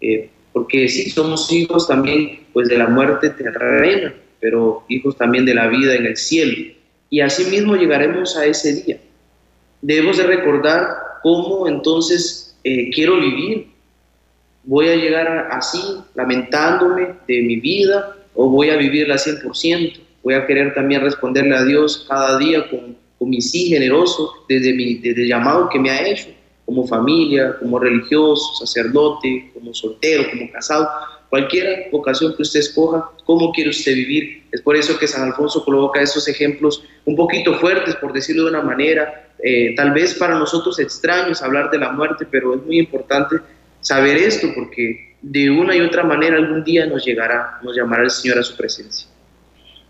eh, 0.00 0.28
porque 0.52 0.88
sí, 0.88 1.08
somos 1.10 1.50
hijos 1.52 1.86
también 1.86 2.40
pues, 2.52 2.68
de 2.68 2.78
la 2.78 2.88
muerte 2.88 3.30
terrena, 3.30 4.12
pero 4.40 4.84
hijos 4.88 5.16
también 5.16 5.46
de 5.46 5.54
la 5.54 5.68
vida 5.68 5.94
en 5.94 6.06
el 6.06 6.16
cielo. 6.16 6.72
Y 7.10 7.20
así 7.20 7.44
mismo 7.44 7.76
llegaremos 7.76 8.36
a 8.36 8.44
ese 8.44 8.82
día. 8.82 8.98
Debemos 9.82 10.16
de 10.16 10.22
recordar 10.24 10.88
cómo 11.22 11.68
entonces 11.68 12.56
eh, 12.64 12.90
quiero 12.90 13.20
vivir. 13.20 13.66
¿Voy 14.64 14.88
a 14.88 14.96
llegar 14.96 15.48
así, 15.50 15.80
lamentándome 16.14 17.14
de 17.26 17.42
mi 17.42 17.56
vida, 17.56 18.16
o 18.34 18.48
voy 18.48 18.70
a 18.70 18.76
vivirla 18.76 19.16
100%? 19.16 20.00
Voy 20.22 20.34
a 20.34 20.46
querer 20.46 20.72
también 20.72 21.00
responderle 21.00 21.56
a 21.56 21.64
Dios 21.64 22.06
cada 22.08 22.38
día 22.38 22.70
con 22.70 22.96
mi 23.28 23.40
sí 23.40 23.66
generoso 23.66 24.32
desde, 24.48 24.72
mi, 24.72 24.94
desde 24.94 25.22
el 25.22 25.28
llamado 25.28 25.68
que 25.68 25.78
me 25.78 25.90
ha 25.90 26.06
hecho, 26.06 26.28
como 26.64 26.86
familia, 26.86 27.56
como 27.58 27.78
religioso, 27.78 28.54
sacerdote, 28.64 29.50
como 29.54 29.74
soltero, 29.74 30.30
como 30.30 30.50
casado, 30.50 30.88
cualquier 31.32 31.88
vocación 31.90 32.36
que 32.36 32.42
usted 32.42 32.60
escoja, 32.60 33.08
cómo 33.24 33.52
quiere 33.52 33.70
usted 33.70 33.94
vivir. 33.94 34.44
Es 34.52 34.60
por 34.60 34.76
eso 34.76 34.98
que 34.98 35.08
San 35.08 35.22
Alfonso 35.22 35.64
coloca 35.64 35.98
esos 35.98 36.28
ejemplos 36.28 36.84
un 37.06 37.16
poquito 37.16 37.54
fuertes, 37.54 37.96
por 37.96 38.12
decirlo 38.12 38.42
de 38.42 38.50
una 38.50 38.60
manera, 38.60 39.30
eh, 39.42 39.74
tal 39.74 39.92
vez 39.92 40.12
para 40.12 40.38
nosotros 40.38 40.78
extraños 40.78 41.40
hablar 41.40 41.70
de 41.70 41.78
la 41.78 41.90
muerte, 41.90 42.26
pero 42.30 42.54
es 42.54 42.62
muy 42.66 42.78
importante 42.78 43.36
saber 43.80 44.18
esto 44.18 44.48
porque 44.54 45.16
de 45.22 45.48
una 45.48 45.74
y 45.74 45.80
otra 45.80 46.04
manera 46.04 46.36
algún 46.36 46.64
día 46.64 46.84
nos 46.84 47.02
llegará, 47.02 47.58
nos 47.62 47.74
llamará 47.74 48.02
el 48.02 48.10
Señor 48.10 48.38
a 48.38 48.42
su 48.42 48.54
presencia. 48.54 49.08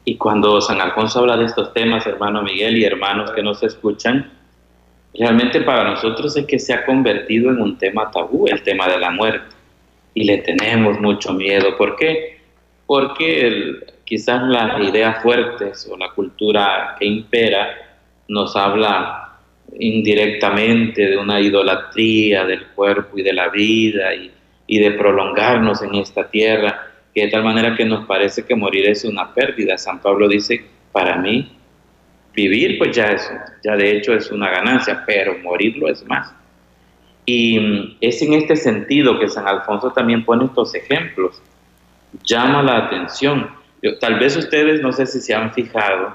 Y 0.04 0.16
cuando 0.18 0.60
San 0.60 0.80
Alfonso 0.80 1.18
habla 1.18 1.36
de 1.36 1.46
estos 1.46 1.74
temas, 1.74 2.06
hermano 2.06 2.44
Miguel 2.44 2.78
y 2.78 2.84
hermanos 2.84 3.32
que 3.32 3.42
nos 3.42 3.60
escuchan, 3.64 4.30
realmente 5.12 5.62
para 5.62 5.90
nosotros 5.90 6.36
es 6.36 6.46
que 6.46 6.60
se 6.60 6.72
ha 6.72 6.86
convertido 6.86 7.50
en 7.50 7.60
un 7.60 7.78
tema 7.78 8.12
tabú, 8.12 8.46
el 8.46 8.62
tema 8.62 8.86
de 8.86 8.98
la 8.98 9.10
muerte. 9.10 9.61
Y 10.14 10.24
le 10.24 10.38
tenemos 10.38 11.00
mucho 11.00 11.32
miedo. 11.32 11.76
¿Por 11.76 11.96
qué? 11.96 12.38
Porque 12.86 13.80
quizás 14.04 14.42
las 14.42 14.80
ideas 14.86 15.22
fuertes 15.22 15.88
o 15.90 15.96
la 15.96 16.10
cultura 16.10 16.96
que 16.98 17.06
impera 17.06 17.98
nos 18.28 18.54
habla 18.56 19.38
indirectamente 19.78 21.06
de 21.06 21.16
una 21.16 21.40
idolatría 21.40 22.44
del 22.44 22.66
cuerpo 22.68 23.18
y 23.18 23.22
de 23.22 23.32
la 23.32 23.48
vida 23.48 24.14
y, 24.14 24.30
de 24.68 24.90
prolongarnos 24.92 25.82
en 25.82 25.94
esta 25.96 26.30
tierra 26.30 26.88
que 27.14 27.26
de 27.26 27.30
tal 27.30 27.44
manera 27.44 27.76
que 27.76 27.84
nos 27.84 28.06
parece 28.06 28.46
que 28.46 28.54
morir 28.54 28.88
es 28.88 29.04
una 29.04 29.34
pérdida. 29.34 29.76
San 29.76 30.00
Pablo 30.00 30.26
dice, 30.26 30.64
para 30.90 31.16
mí, 31.16 31.52
vivir 32.34 32.78
pues 32.78 32.96
ya 32.96 33.08
es, 33.12 33.30
ya 33.62 33.76
de 33.76 33.96
hecho 33.96 34.14
es 34.14 34.30
una 34.30 34.50
ganancia, 34.50 35.04
pero 35.06 35.36
morirlo 35.38 35.90
es 35.90 36.02
más. 36.06 36.34
Y 37.24 37.96
es 38.00 38.20
en 38.22 38.34
este 38.34 38.56
sentido 38.56 39.18
que 39.18 39.28
San 39.28 39.46
Alfonso 39.46 39.92
también 39.92 40.24
pone 40.24 40.46
estos 40.46 40.74
ejemplos. 40.74 41.40
Llama 42.24 42.62
la 42.62 42.78
atención. 42.78 43.50
Tal 44.00 44.18
vez 44.18 44.36
ustedes, 44.36 44.80
no 44.80 44.92
sé 44.92 45.06
si 45.06 45.20
se 45.20 45.34
han 45.34 45.52
fijado 45.52 46.14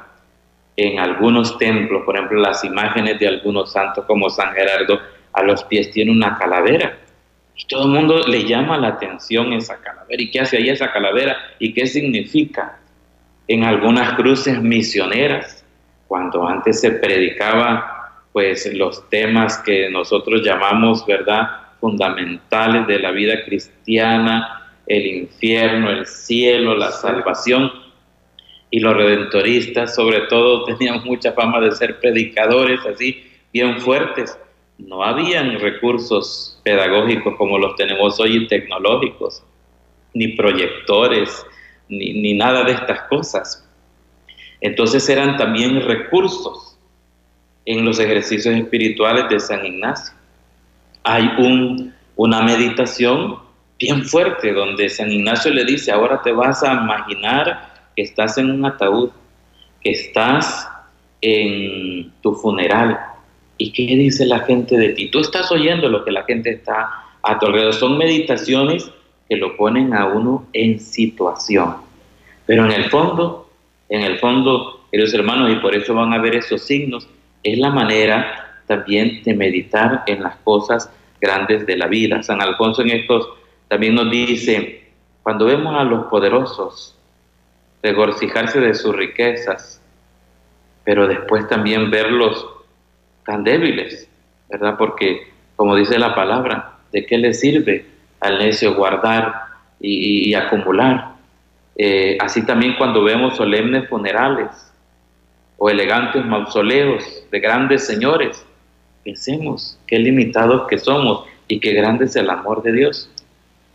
en 0.76 1.00
algunos 1.00 1.58
templos, 1.58 2.04
por 2.06 2.16
ejemplo, 2.16 2.40
las 2.40 2.64
imágenes 2.64 3.20
de 3.20 3.28
algunos 3.28 3.72
santos 3.72 4.06
como 4.06 4.30
San 4.30 4.54
Gerardo, 4.54 5.00
a 5.34 5.44
los 5.44 5.64
pies 5.64 5.92
tiene 5.92 6.12
una 6.12 6.38
calavera. 6.38 6.98
Y 7.56 7.66
todo 7.66 7.86
el 7.86 7.90
mundo 7.90 8.22
le 8.28 8.46
llama 8.46 8.78
la 8.78 8.90
atención 8.90 9.54
esa 9.54 9.78
calavera. 9.78 10.22
¿Y 10.22 10.30
qué 10.30 10.42
hace 10.42 10.58
ahí 10.58 10.70
esa 10.70 10.92
calavera? 10.92 11.36
¿Y 11.58 11.74
qué 11.74 11.88
significa? 11.88 12.78
En 13.48 13.64
algunas 13.64 14.14
cruces 14.14 14.62
misioneras, 14.62 15.66
cuando 16.08 16.48
antes 16.48 16.80
se 16.80 16.92
predicaba 16.92 17.97
pues 18.38 18.72
los 18.72 19.10
temas 19.10 19.58
que 19.66 19.90
nosotros 19.90 20.44
llamamos, 20.44 21.04
¿verdad?, 21.08 21.50
fundamentales 21.82 22.86
de 22.86 23.00
la 23.00 23.10
vida 23.10 23.44
cristiana, 23.44 24.76
el 24.86 25.08
infierno, 25.08 25.90
el 25.90 26.06
cielo, 26.06 26.76
la 26.76 26.92
salvación. 26.92 27.72
Y 28.70 28.80
los 28.80 28.96
redentoristas, 28.96 29.96
sobre 29.96 30.28
todo, 30.28 30.66
tenían 30.78 31.04
mucha 31.04 31.32
fama 31.32 31.60
de 31.62 31.72
ser 31.72 32.00
predicadores 32.00 32.80
así, 32.86 33.26
bien 33.52 33.80
fuertes 33.80 34.38
no 34.78 35.04
habían 35.04 35.60
recursos 35.60 36.62
pedagógicos 36.64 37.36
como 37.38 37.58
los 37.58 37.76
tenemos 37.76 38.20
hoy 38.20 38.48
tecnológicos, 38.48 39.44
ni 40.14 40.28
proyectores, 40.36 41.44
ni, 41.90 42.36
nada 42.36 42.66
de 42.66 42.74
estas 42.74 43.02
cosas. 43.10 43.68
Entonces 44.62 45.10
eran 45.10 45.38
también 45.38 45.82
recursos 45.82 46.77
en 47.68 47.86
los 47.86 48.00
ejercicios 48.00 48.56
espirituales 48.56 49.30
de 49.30 49.40
San 49.40 49.64
Ignacio. 49.64 50.16
Hay 51.04 51.30
un, 51.38 51.94
una 52.16 52.42
meditación 52.42 53.38
bien 53.78 54.04
fuerte 54.04 54.54
donde 54.54 54.90
San 54.90 55.12
Ignacio 55.12 55.54
le 55.54 55.66
dice, 55.66 55.92
ahora 55.92 56.20
te 56.24 56.32
vas 56.32 56.64
a 56.64 56.74
imaginar 56.74 57.92
que 57.96 58.02
estás 58.02 58.40
en 58.40 58.50
un 58.50 58.66
ataúd, 58.66 59.12
que 59.84 59.92
estás 59.92 60.68
en 61.22 62.12
tu 62.22 62.34
funeral, 62.34 62.98
¿Y 63.58 63.72
qué 63.72 63.84
dice 63.96 64.26
la 64.26 64.40
gente 64.40 64.78
de 64.78 64.90
ti? 64.90 65.10
Tú 65.10 65.20
estás 65.20 65.52
oyendo 65.52 65.90
lo 65.90 66.06
que 66.06 66.12
la 66.12 66.24
gente 66.24 66.52
está 66.52 66.92
a 67.24 67.40
tu 67.40 67.48
alrededor. 67.48 67.74
Son 67.74 67.98
meditaciones 67.98 68.90
que 69.28 69.36
lo 69.36 69.58
ponen 69.58 69.94
a 69.94 70.06
uno 70.06 70.46
en 70.54 70.80
situación. 70.80 71.78
Pero 72.46 72.66
en 72.66 72.72
el 72.72 72.90
fondo, 72.90 73.50
en 73.90 74.04
el 74.04 74.20
fondo, 74.20 74.86
queridos 74.92 75.14
hermanos, 75.14 75.52
y 75.52 75.56
por 75.56 75.76
eso 75.76 75.96
van 75.96 76.14
a 76.14 76.20
ver 76.20 76.36
esos 76.36 76.62
signos, 76.62 77.08
es 77.44 77.58
la 77.58 77.70
manera 77.70 78.48
también 78.68 79.24
de 79.24 79.34
meditar 79.34 80.04
en 80.08 80.24
las 80.24 80.36
cosas 80.38 80.92
grandes 81.20 81.66
de 81.66 81.78
la 81.78 81.88
vida. 81.88 82.22
San 82.22 82.42
Alfonso 82.42 82.82
en 82.82 82.92
estos 82.92 83.30
también 83.68 83.96
nos 83.96 84.12
dice, 84.12 84.92
cuando 85.24 85.46
vemos 85.46 85.76
a 85.76 85.84
los 85.84 86.06
poderosos 86.06 86.96
regocijarse 87.82 88.60
de 88.60 88.74
sus 88.74 88.96
riquezas, 88.96 89.82
pero 90.84 91.08
después 91.08 91.48
también 91.48 91.90
verlos 91.90 92.48
tan 93.26 93.44
débiles, 93.44 94.10
¿verdad? 94.50 94.76
Porque, 94.78 95.32
como 95.56 95.76
dice 95.76 96.00
la 96.00 96.16
palabra, 96.16 96.78
¿de 96.92 97.06
qué 97.06 97.18
le 97.18 97.34
sirve 97.34 97.86
al 98.20 98.40
necio 98.40 98.76
guardar 98.76 99.34
y, 99.80 100.34
acumular? 100.34 101.16
Eh, 101.76 102.18
así 102.20 102.46
también 102.46 102.76
cuando 102.78 103.04
vemos 103.04 103.36
solemnes 103.36 103.88
funerales 103.90 104.67
o 105.58 105.70
elegantes 105.70 106.24
mausoleos 106.26 107.04
de 107.32 107.40
grandes 107.40 107.86
señores, 107.86 108.46
pensemos 109.04 109.80
qué 109.88 110.00
limitados 110.00 110.68
que 110.68 110.78
somos 110.78 111.26
y 111.48 111.60
qué 111.60 111.74
grande 111.74 112.06
es 112.06 112.16
el 112.16 112.30
amor 112.30 112.62
de 112.64 112.74
Dios. 112.74 113.10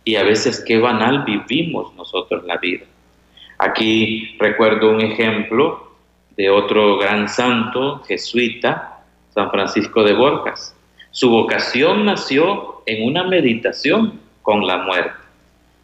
Y 0.05 0.15
a 0.15 0.23
veces 0.23 0.63
qué 0.65 0.79
banal 0.79 1.23
vivimos 1.23 1.93
nosotros 1.95 2.43
la 2.45 2.57
vida. 2.57 2.85
Aquí 3.57 4.35
recuerdo 4.39 4.91
un 4.91 5.01
ejemplo 5.01 5.93
de 6.35 6.49
otro 6.49 6.97
gran 6.97 7.29
santo 7.29 8.01
jesuita, 8.07 8.99
San 9.33 9.49
Francisco 9.49 10.03
de 10.03 10.13
Borjas. 10.13 10.75
Su 11.11 11.29
vocación 11.29 12.05
nació 12.05 12.81
en 12.85 13.07
una 13.07 13.23
meditación 13.23 14.19
con 14.41 14.65
la 14.67 14.79
muerte. 14.79 15.13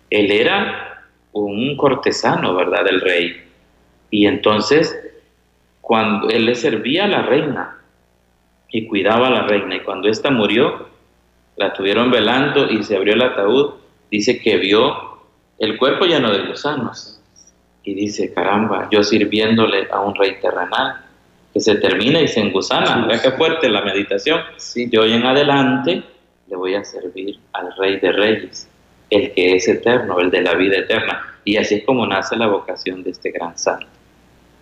Él 0.09 0.31
era 0.31 1.05
un 1.31 1.77
cortesano, 1.77 2.55
¿verdad?, 2.55 2.83
del 2.83 3.01
rey. 3.01 3.43
Y 4.09 4.25
entonces, 4.25 4.97
cuando 5.89 6.29
él 6.29 6.45
le 6.45 6.53
servía 6.53 7.05
a 7.05 7.07
la 7.07 7.23
reina 7.23 7.79
y 8.69 8.85
cuidaba 8.85 9.25
a 9.25 9.31
la 9.31 9.47
reina, 9.47 9.77
y 9.77 9.79
cuando 9.79 10.07
ésta 10.07 10.29
murió, 10.29 10.87
la 11.55 11.73
tuvieron 11.73 12.11
velando 12.11 12.69
y 12.69 12.83
se 12.83 12.95
abrió 12.95 13.15
el 13.15 13.23
ataúd, 13.23 13.71
dice 14.11 14.39
que 14.39 14.57
vio 14.57 15.17
el 15.57 15.79
cuerpo 15.79 16.05
lleno 16.05 16.31
de 16.31 16.45
gusanos. 16.45 17.19
Y 17.83 17.95
dice, 17.95 18.31
caramba, 18.31 18.87
yo 18.91 19.01
sirviéndole 19.01 19.87
a 19.91 20.01
un 20.01 20.13
rey 20.13 20.35
terrenal 20.39 20.97
que 21.51 21.59
se 21.59 21.73
termina 21.77 22.21
y 22.21 22.27
se 22.27 22.41
engusana. 22.41 23.07
Vea 23.07 23.19
qué 23.19 23.31
fuerte 23.31 23.67
la 23.67 23.81
meditación. 23.81 24.41
De 24.75 24.99
hoy 24.99 25.13
en 25.13 25.25
adelante 25.25 26.03
le 26.47 26.55
voy 26.55 26.75
a 26.75 26.83
servir 26.83 27.39
al 27.53 27.75
Rey 27.79 27.99
de 27.99 28.11
Reyes, 28.11 28.69
el 29.09 29.33
que 29.33 29.55
es 29.55 29.67
eterno, 29.67 30.19
el 30.19 30.29
de 30.29 30.41
la 30.43 30.53
vida 30.53 30.77
eterna. 30.77 31.39
Y 31.43 31.57
así 31.57 31.73
es 31.77 31.83
como 31.83 32.05
nace 32.05 32.35
la 32.35 32.45
vocación 32.45 33.01
de 33.01 33.09
este 33.09 33.31
gran 33.31 33.57
santo. 33.57 33.87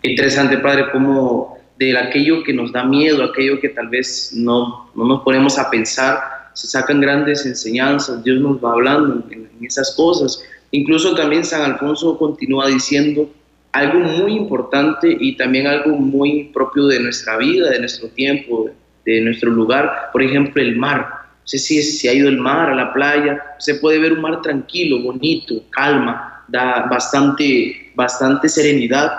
Interesante, 0.10 0.58
Padre, 0.58 0.90
como 0.92 1.58
de 1.78 1.98
aquello 1.98 2.44
que 2.44 2.54
nos 2.54 2.72
da 2.72 2.84
miedo, 2.84 3.24
aquello 3.24 3.60
que 3.60 3.70
tal 3.70 3.90
vez 3.90 4.32
no, 4.34 4.90
no 4.96 5.06
nos 5.06 5.22
ponemos 5.22 5.60
a 5.60 5.70
pensar, 5.70 6.20
se 6.54 6.68
sacan 6.68 7.02
grandes 7.02 7.46
enseñanzas, 7.46 8.24
Dios 8.24 8.42
nos 8.42 8.64
va 8.64 8.72
hablando 8.72 9.24
en 9.30 9.50
esas 9.62 9.94
cosas. 9.96 10.44
Incluso 10.72 11.16
también 11.16 11.46
San 11.46 11.62
Alfonso 11.62 12.18
continúa 12.18 12.68
diciendo, 12.68 13.30
algo 13.78 14.00
muy 14.00 14.34
importante 14.34 15.16
y 15.20 15.38
también 15.38 15.68
algo 15.68 15.96
muy 15.96 16.46
propio 16.46 16.88
de 16.88 17.00
nuestra 17.00 17.38
vida, 17.38 17.70
de 17.70 17.80
nuestro 17.80 18.08
tiempo, 18.10 18.70
de 19.06 19.22
nuestro 19.22 19.52
lugar. 19.52 20.10
Por 20.12 20.24
ejemplo, 20.24 20.62
el 20.62 20.76
mar. 20.76 21.00
No 21.00 21.48
sé 21.48 21.60
si 21.60 21.82
se 21.82 22.10
ha 22.10 22.14
ido 22.14 22.28
el 22.28 22.38
mar, 22.38 22.70
a 22.70 22.76
la 22.76 22.94
playa, 22.94 23.42
se 23.60 23.76
puede 23.76 24.00
ver 24.00 24.14
un 24.14 24.22
mar 24.22 24.42
tranquilo, 24.42 25.02
bonito, 25.02 25.62
calma, 25.70 26.44
da 26.48 26.88
bastante, 26.90 27.92
bastante 27.96 28.50
serenidad. 28.50 29.12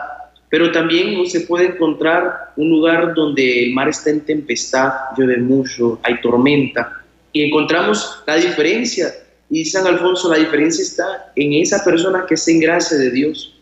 Pero 0.50 0.72
también 0.72 1.26
se 1.26 1.40
puede 1.42 1.66
encontrar 1.66 2.52
un 2.56 2.70
lugar 2.70 3.14
donde 3.14 3.64
el 3.64 3.74
mar 3.74 3.88
está 3.88 4.10
en 4.10 4.22
tempestad, 4.22 4.92
llueve 5.16 5.38
mucho, 5.38 6.00
hay 6.02 6.20
tormenta. 6.20 7.02
Y 7.32 7.44
encontramos 7.44 8.22
la 8.26 8.36
diferencia. 8.36 9.08
Y 9.50 9.64
San 9.64 9.86
Alfonso, 9.86 10.30
la 10.30 10.38
diferencia 10.38 10.82
está 10.82 11.32
en 11.36 11.52
esa 11.54 11.84
persona 11.84 12.24
que 12.26 12.34
está 12.34 12.50
en 12.50 12.60
gracia 12.60 12.96
de 12.96 13.10
Dios 13.10 13.54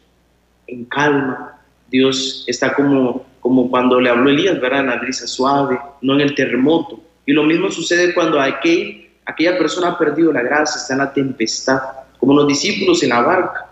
en 0.67 0.85
calma. 0.87 1.61
Dios 1.91 2.45
está 2.47 2.75
como, 2.75 3.27
como 3.41 3.71
cuando 3.71 4.01
le 4.01 4.11
habló 4.11 4.31
Elías, 4.31 4.61
¿verdad? 4.61 4.81
En 4.81 4.87
la 4.87 4.97
brisa 4.97 5.27
suave, 5.27 5.79
no 6.03 6.15
en 6.15 6.21
el 6.21 6.35
terremoto. 6.35 7.01
Y 7.25 7.33
lo 7.33 7.45
mismo 7.45 7.71
sucede 7.71 8.15
cuando 8.15 8.41
aquel, 8.41 9.11
aquella 9.25 9.59
persona 9.59 9.89
ha 9.89 9.99
perdido 9.99 10.33
la 10.33 10.43
gracia, 10.43 10.81
está 10.81 10.95
en 10.95 10.99
la 11.01 11.13
tempestad, 11.13 11.81
como 12.19 12.35
los 12.35 12.49
discípulos 12.49 13.03
en 13.03 13.11
la 13.11 13.21
barca. 13.21 13.66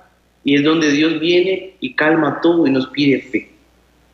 Y 0.44 0.56
es 0.56 0.64
donde 0.64 0.90
Dios 0.92 1.18
viene 1.20 1.74
y 1.80 1.94
calma 1.94 2.40
todo 2.42 2.66
y 2.66 2.70
nos 2.70 2.88
pide 2.88 3.20
fe. 3.22 3.50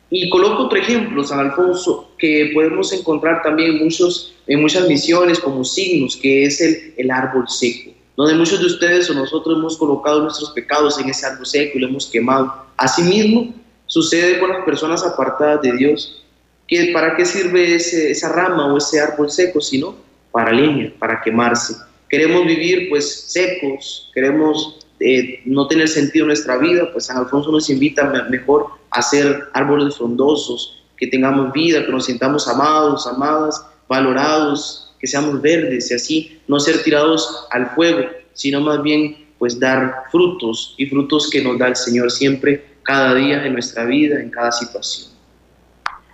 Y 0.09 0.29
coloco 0.29 0.63
otro 0.63 0.79
ejemplo, 0.79 1.23
San 1.23 1.39
Alfonso, 1.39 2.11
que 2.17 2.51
podemos 2.53 2.91
encontrar 2.93 3.41
también 3.43 3.83
muchos, 3.83 4.35
en 4.47 4.61
muchas 4.61 4.87
misiones 4.87 5.39
como 5.39 5.63
signos, 5.63 6.17
que 6.17 6.43
es 6.43 6.59
el, 6.61 6.93
el 6.97 7.11
árbol 7.11 7.47
seco 7.47 7.91
donde 8.21 8.35
muchos 8.35 8.59
de 8.59 8.65
ustedes 8.67 9.09
o 9.09 9.13
nosotros 9.13 9.57
hemos 9.57 9.77
colocado 9.77 10.21
nuestros 10.21 10.51
pecados 10.51 10.99
en 10.99 11.09
ese 11.09 11.25
árbol 11.25 11.45
seco 11.45 11.77
y 11.77 11.81
lo 11.81 11.87
hemos 11.87 12.07
quemado. 12.07 12.53
Asimismo, 12.77 13.53
sucede 13.85 14.39
con 14.39 14.49
las 14.49 14.63
personas 14.63 15.03
apartadas 15.03 15.61
de 15.61 15.71
Dios. 15.73 16.23
que 16.67 16.91
¿Para 16.93 17.15
qué 17.15 17.25
sirve 17.25 17.75
esa 17.75 18.29
rama 18.29 18.73
o 18.73 18.77
ese 18.77 18.99
árbol 18.99 19.29
seco? 19.31 19.59
Sino 19.59 19.95
para 20.31 20.51
leña, 20.51 20.93
para 20.99 21.21
quemarse. 21.21 21.75
Queremos 22.09 22.45
vivir 22.45 22.89
pues 22.89 23.21
secos, 23.27 24.11
queremos 24.13 24.80
eh, 25.01 25.41
no 25.45 25.67
tener 25.67 25.87
sentido 25.87 26.23
en 26.23 26.27
nuestra 26.27 26.57
vida, 26.57 26.89
pues 26.91 27.07
San 27.07 27.17
Alfonso 27.17 27.51
nos 27.51 27.69
invita 27.69 28.05
mejor 28.29 28.67
a 28.91 29.01
ser 29.01 29.49
árboles 29.53 29.97
frondosos, 29.97 30.83
que 30.97 31.07
tengamos 31.07 31.51
vida, 31.53 31.83
que 31.85 31.91
nos 31.91 32.05
sintamos 32.05 32.47
amados, 32.47 33.07
amadas, 33.07 33.65
valorados, 33.87 34.93
que 34.99 35.07
seamos 35.07 35.41
verdes 35.41 35.89
y 35.89 35.95
así 35.95 36.39
no 36.47 36.59
ser 36.59 36.83
tirados 36.83 37.47
al 37.49 37.71
fuego, 37.71 38.07
sino 38.33 38.61
más 38.61 38.83
bien 38.83 39.27
pues 39.39 39.59
dar 39.59 40.03
frutos 40.11 40.75
y 40.77 40.85
frutos 40.85 41.27
que 41.31 41.43
nos 41.43 41.57
da 41.57 41.69
el 41.69 41.75
Señor 41.75 42.11
siempre, 42.11 42.63
cada 42.83 43.15
día 43.15 43.39
de 43.39 43.49
nuestra 43.49 43.85
vida, 43.85 44.21
en 44.21 44.29
cada 44.29 44.51
situación. 44.51 45.11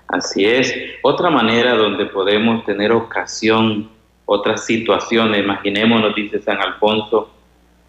Así 0.08 0.46
es. 0.46 0.74
Otra 1.04 1.30
manera 1.30 1.76
donde 1.76 2.06
podemos 2.06 2.64
tener 2.66 2.94
ocasión, 2.94 3.90
otras 4.26 4.66
situaciones, 4.66 5.44
imaginémonos, 5.44 6.16
dice 6.16 6.42
San 6.42 6.62
Alfonso, 6.62 7.30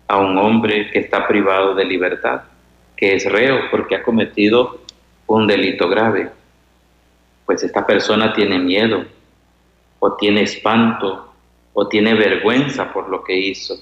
a 0.08 0.16
un 0.16 0.36
hombre 0.38 0.90
que 0.90 0.98
está 1.00 1.28
privado 1.28 1.74
de 1.74 1.84
libertad, 1.84 2.42
que 2.96 3.14
es 3.14 3.30
reo 3.30 3.70
porque 3.70 3.94
ha 3.94 4.02
cometido 4.02 4.80
un 5.26 5.46
delito 5.46 5.88
grave. 5.88 6.30
Pues 7.46 7.62
esta 7.62 7.86
persona 7.86 8.32
tiene 8.32 8.58
miedo, 8.58 9.04
o 10.00 10.14
tiene 10.14 10.42
espanto 10.42 11.32
o 11.72 11.88
tiene 11.88 12.14
vergüenza 12.14 12.92
por 12.92 13.08
lo 13.08 13.22
que 13.22 13.36
hizo. 13.36 13.74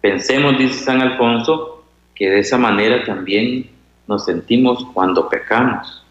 Pensemos, 0.00 0.58
dice 0.58 0.84
San 0.84 1.00
Alfonso, 1.00 1.84
que 2.14 2.28
de 2.28 2.40
esa 2.40 2.58
manera 2.58 3.04
también 3.04 3.70
nos 4.06 4.24
sentimos 4.24 4.84
cuando 4.92 5.28
pecamos, 5.28 6.04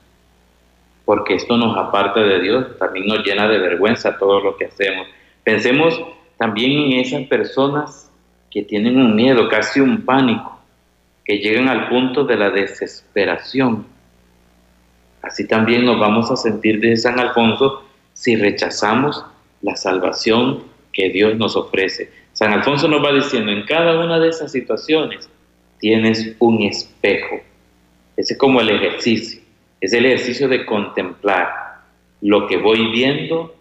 porque 1.05 1.35
esto 1.35 1.57
nos 1.57 1.77
aparta 1.77 2.21
de 2.21 2.39
Dios, 2.39 2.77
también 2.77 3.07
nos 3.07 3.23
llena 3.23 3.47
de 3.47 3.59
vergüenza 3.59 4.17
todo 4.17 4.39
lo 4.39 4.57
que 4.57 4.65
hacemos. 4.65 5.07
Pensemos 5.43 6.01
también 6.37 6.71
en 6.71 6.99
esas 6.99 7.23
personas 7.27 8.08
que 8.51 8.63
tienen 8.63 8.97
un 8.97 9.15
miedo, 9.15 9.47
casi 9.47 9.79
un 9.79 10.03
pánico, 10.03 10.59
que 11.23 11.37
llegan 11.37 11.67
al 11.67 11.89
punto 11.89 12.23
de 12.23 12.35
la 12.35 12.49
desesperación. 12.49 13.85
Así 15.21 15.47
también 15.47 15.85
nos 15.85 15.99
vamos 15.99 16.31
a 16.31 16.35
sentir 16.35 16.79
de 16.79 16.97
San 16.97 17.19
Alfonso 17.19 17.83
si 18.13 18.35
rechazamos 18.35 19.23
la 19.61 19.75
salvación 19.75 20.63
que 20.91 21.09
Dios 21.09 21.37
nos 21.37 21.55
ofrece. 21.55 22.11
San 22.33 22.53
Alfonso 22.53 22.87
nos 22.87 23.03
va 23.03 23.13
diciendo, 23.13 23.51
en 23.51 23.65
cada 23.65 24.03
una 24.03 24.19
de 24.19 24.29
esas 24.29 24.51
situaciones 24.51 25.29
tienes 25.79 26.35
un 26.39 26.61
espejo. 26.63 27.41
Ese 28.17 28.33
es 28.33 28.39
como 28.39 28.61
el 28.61 28.69
ejercicio, 28.69 29.41
es 29.79 29.93
el 29.93 30.05
ejercicio 30.05 30.47
de 30.47 30.65
contemplar 30.65 31.49
lo 32.21 32.47
que 32.47 32.57
voy 32.57 32.91
viendo, 32.91 33.55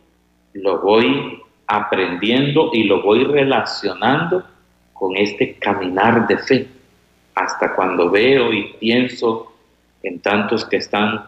lo 0.55 0.81
voy 0.81 1.43
aprendiendo 1.67 2.71
y 2.73 2.85
lo 2.85 3.03
voy 3.03 3.25
relacionando 3.25 4.45
con 4.99 5.17
este 5.17 5.55
caminar 5.55 6.27
de 6.27 6.39
fe. 6.39 6.67
Hasta 7.35 7.75
cuando 7.75 8.11
veo 8.11 8.53
y 8.53 8.75
pienso 8.81 9.53
en 10.03 10.21
tantos 10.21 10.65
que 10.65 10.77
están 10.77 11.25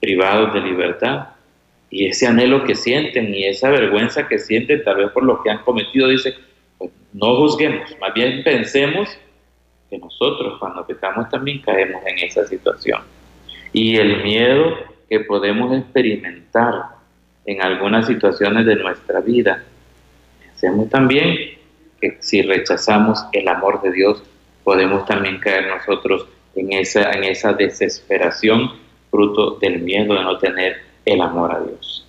privados 0.00 0.52
de 0.52 0.60
libertad, 0.60 1.28
y 1.88 2.06
ese 2.06 2.26
anhelo 2.26 2.64
que 2.64 2.74
sienten 2.74 3.32
y 3.34 3.44
esa 3.44 3.70
vergüenza 3.70 4.28
que 4.28 4.38
sienten 4.38 4.82
tal 4.84 4.96
vez 4.96 5.10
por 5.12 5.22
lo 5.22 5.42
que 5.42 5.50
han 5.50 5.58
cometido, 5.58 6.08
dice, 6.08 6.34
pues, 6.76 6.90
no 7.12 7.36
juzguemos, 7.36 7.96
más 8.00 8.12
bien 8.12 8.42
pensemos 8.42 9.08
que 9.88 9.98
nosotros 9.98 10.58
cuando 10.58 10.86
pecamos 10.86 11.28
también 11.30 11.60
caemos 11.60 12.02
en 12.06 12.18
esa 12.18 12.46
situación. 12.46 13.02
Y 13.72 13.96
el 13.96 14.22
miedo 14.22 14.76
que 15.08 15.20
podemos 15.20 15.72
experimentar 15.76 16.96
en 17.44 17.62
algunas 17.62 18.06
situaciones 18.06 18.66
de 18.66 18.76
nuestra 18.76 19.20
vida. 19.20 19.62
Pensemos 20.40 20.90
también 20.90 21.55
que 22.00 22.18
si 22.20 22.42
rechazamos 22.42 23.24
el 23.32 23.48
amor 23.48 23.82
de 23.82 23.92
Dios, 23.92 24.22
podemos 24.64 25.06
también 25.06 25.38
caer 25.38 25.66
nosotros 25.68 26.26
en 26.54 26.72
esa, 26.72 27.10
en 27.12 27.24
esa 27.24 27.52
desesperación 27.52 28.72
fruto 29.10 29.58
del 29.60 29.80
miedo 29.80 30.14
de 30.14 30.22
no 30.22 30.38
tener 30.38 30.76
el 31.04 31.20
amor 31.20 31.52
a 31.52 31.60
Dios. 31.60 32.06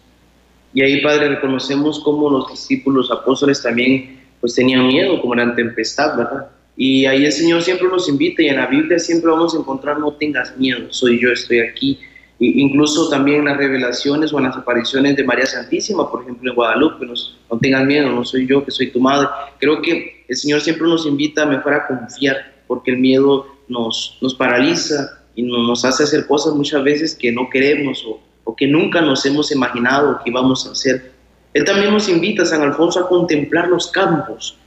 Y 0.73 0.81
ahí, 0.81 1.01
Padre, 1.01 1.29
reconocemos 1.29 1.99
cómo 2.03 2.29
los 2.29 2.49
discípulos 2.49 3.11
apóstoles 3.11 3.61
también 3.61 4.21
pues 4.39 4.53
tenían 4.55 4.87
miedo, 4.87 5.19
como 5.21 5.33
eran 5.33 5.55
tempestad, 5.55 6.17
¿verdad? 6.17 6.47
Y 6.75 7.05
ahí 7.05 7.25
el 7.25 7.31
Señor 7.31 7.63
siempre 7.63 7.87
nos 7.87 8.07
invita 8.07 8.43
y 8.43 8.49
en 8.49 8.57
la 8.57 8.67
Biblia 8.67 8.99
siempre 8.99 9.31
vamos 9.31 9.55
a 9.55 9.57
encontrar 9.57 9.99
no 9.99 10.13
tengas 10.13 10.55
miedo, 10.57 10.85
soy 10.91 11.19
yo, 11.19 11.31
estoy 11.31 11.59
aquí. 11.59 11.99
Incluso 12.39 13.09
también 13.09 13.45
las 13.45 13.57
revelaciones 13.57 14.31
o 14.31 14.39
las 14.39 14.55
apariciones 14.55 15.15
de 15.15 15.23
María 15.23 15.47
Santísima, 15.47 16.09
por 16.09 16.21
ejemplo 16.21 16.51
en 16.51 16.55
Guadalupe, 16.55 17.05
no 17.05 17.57
tengas 17.59 17.85
miedo, 17.85 18.11
no 18.11 18.23
soy 18.23 18.45
yo, 18.45 18.63
que 18.63 18.69
soy 18.69 18.91
tu 18.91 18.99
madre. 18.99 19.27
Creo 19.59 19.81
que 19.81 20.23
el 20.27 20.35
Señor 20.35 20.61
siempre 20.61 20.87
nos 20.87 21.07
invita 21.07 21.43
a 21.43 21.45
mejor 21.47 21.73
a 21.73 21.87
confiar, 21.87 22.61
porque 22.67 22.91
el 22.91 22.97
miedo 22.97 23.47
nos, 23.67 24.19
nos 24.21 24.35
paraliza 24.35 25.19
y 25.33 25.41
nos 25.43 25.83
hace 25.83 26.03
hacer 26.03 26.27
cosas 26.27 26.53
muchas 26.53 26.83
veces 26.83 27.15
que 27.15 27.31
no 27.31 27.49
queremos 27.49 28.03
o, 28.07 28.19
o 28.43 28.55
que 28.55 28.67
nunca 28.67 29.01
nos 29.01 29.25
hemos 29.25 29.51
imaginado 29.51 30.19
que 30.23 30.29
íbamos 30.29 30.67
a 30.67 30.71
hacer. 30.73 31.11
Él 31.53 31.65
también 31.65 31.91
nos 31.91 32.07
invita, 32.07 32.45
San 32.45 32.61
Alfonso, 32.61 32.99
a 32.99 33.09
contemplar 33.09 33.67
los 33.67 33.87
campos, 33.87 34.57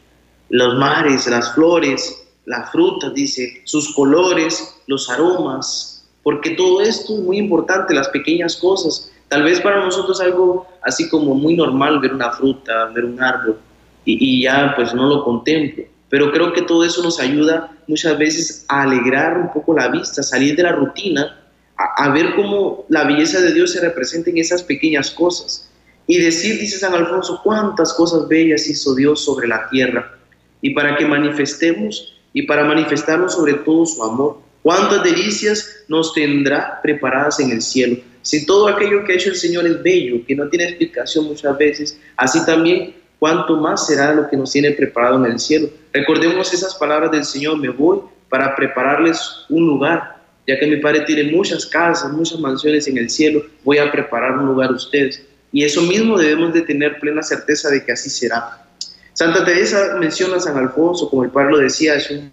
los 0.48 0.76
mares, 0.76 1.28
las 1.28 1.54
flores, 1.54 2.26
las 2.46 2.70
frutas, 2.72 3.14
dice, 3.14 3.62
sus 3.64 3.94
colores, 3.94 4.76
los 4.88 5.08
aromas, 5.08 5.99
porque 6.22 6.50
todo 6.50 6.80
esto 6.80 7.14
es 7.14 7.20
muy 7.20 7.38
importante, 7.38 7.94
las 7.94 8.08
pequeñas 8.08 8.56
cosas. 8.56 9.10
Tal 9.28 9.42
vez 9.42 9.60
para 9.60 9.84
nosotros 9.84 10.20
algo 10.20 10.66
así 10.82 11.08
como 11.08 11.34
muy 11.34 11.54
normal 11.54 12.00
ver 12.00 12.12
una 12.14 12.30
fruta, 12.32 12.86
ver 12.86 13.04
un 13.04 13.22
árbol, 13.22 13.58
y, 14.04 14.42
ya 14.42 14.72
pues 14.76 14.94
no 14.94 15.06
lo 15.06 15.24
contemplo. 15.24 15.84
Pero 16.08 16.32
creo 16.32 16.52
que 16.52 16.62
todo 16.62 16.84
eso 16.84 17.02
nos 17.02 17.20
ayuda 17.20 17.70
muchas 17.86 18.18
veces 18.18 18.64
a 18.68 18.82
alegrar 18.82 19.38
un 19.38 19.52
poco 19.52 19.74
la 19.74 19.88
vista, 19.88 20.22
salir 20.22 20.56
de 20.56 20.64
la 20.64 20.72
rutina, 20.72 21.38
a, 21.76 22.04
a 22.04 22.08
ver 22.10 22.34
cómo 22.34 22.84
la 22.88 23.04
belleza 23.04 23.40
de 23.40 23.54
Dios 23.54 23.72
se 23.72 23.80
representa 23.80 24.30
en 24.30 24.38
esas 24.38 24.62
pequeñas 24.62 25.10
cosas. 25.10 25.70
Y 26.06 26.18
decir, 26.18 26.58
dice 26.58 26.78
San 26.78 26.94
Alfonso, 26.94 27.40
cuántas 27.44 27.94
cosas 27.94 28.26
bellas 28.26 28.66
hizo 28.66 28.94
Dios 28.96 29.24
sobre 29.24 29.46
la 29.46 29.68
tierra 29.68 30.18
y 30.60 30.74
para 30.74 30.96
que 30.96 31.06
manifestemos 31.06 32.14
y 32.32 32.42
para 32.42 32.64
manifestarnos 32.64 33.34
sobre 33.34 33.54
todo 33.54 33.86
su 33.86 34.02
amor. 34.02 34.38
Cuántas 34.62 35.02
delicias 35.02 35.84
nos 35.88 36.12
tendrá 36.12 36.80
preparadas 36.82 37.40
en 37.40 37.50
el 37.50 37.62
cielo. 37.62 37.96
Si 38.22 38.44
todo 38.44 38.68
aquello 38.68 39.04
que 39.04 39.12
ha 39.12 39.16
hecho 39.16 39.30
el 39.30 39.36
Señor 39.36 39.66
es 39.66 39.82
bello, 39.82 40.24
que 40.26 40.34
no 40.34 40.48
tiene 40.48 40.64
explicación 40.64 41.24
muchas 41.24 41.56
veces, 41.56 41.98
así 42.16 42.44
también 42.44 42.94
cuánto 43.18 43.56
más 43.56 43.86
será 43.86 44.12
lo 44.12 44.28
que 44.28 44.36
nos 44.36 44.52
tiene 44.52 44.72
preparado 44.72 45.24
en 45.24 45.32
el 45.32 45.38
cielo. 45.38 45.70
Recordemos 45.92 46.52
esas 46.52 46.74
palabras 46.74 47.10
del 47.10 47.24
Señor, 47.24 47.58
me 47.58 47.70
voy 47.70 48.00
para 48.28 48.54
prepararles 48.54 49.20
un 49.48 49.66
lugar, 49.66 50.16
ya 50.46 50.58
que 50.58 50.66
mi 50.66 50.76
Padre 50.76 51.00
tiene 51.00 51.32
muchas 51.32 51.64
casas, 51.66 52.12
muchas 52.12 52.38
mansiones 52.40 52.86
en 52.86 52.98
el 52.98 53.08
cielo, 53.08 53.42
voy 53.64 53.78
a 53.78 53.90
preparar 53.90 54.38
un 54.38 54.46
lugar 54.46 54.70
a 54.70 54.74
ustedes. 54.74 55.22
Y 55.52 55.64
eso 55.64 55.82
mismo 55.82 56.18
debemos 56.18 56.52
de 56.52 56.62
tener 56.62 57.00
plena 57.00 57.22
certeza 57.22 57.70
de 57.70 57.84
que 57.84 57.92
así 57.92 58.08
será. 58.08 58.66
Santa 59.12 59.44
Teresa 59.44 59.96
menciona 59.98 60.36
a 60.36 60.40
San 60.40 60.56
Alfonso, 60.56 61.10
como 61.10 61.24
el 61.24 61.30
padre 61.30 61.50
lo 61.50 61.58
decía, 61.58 61.94
es 61.96 62.10
un, 62.10 62.32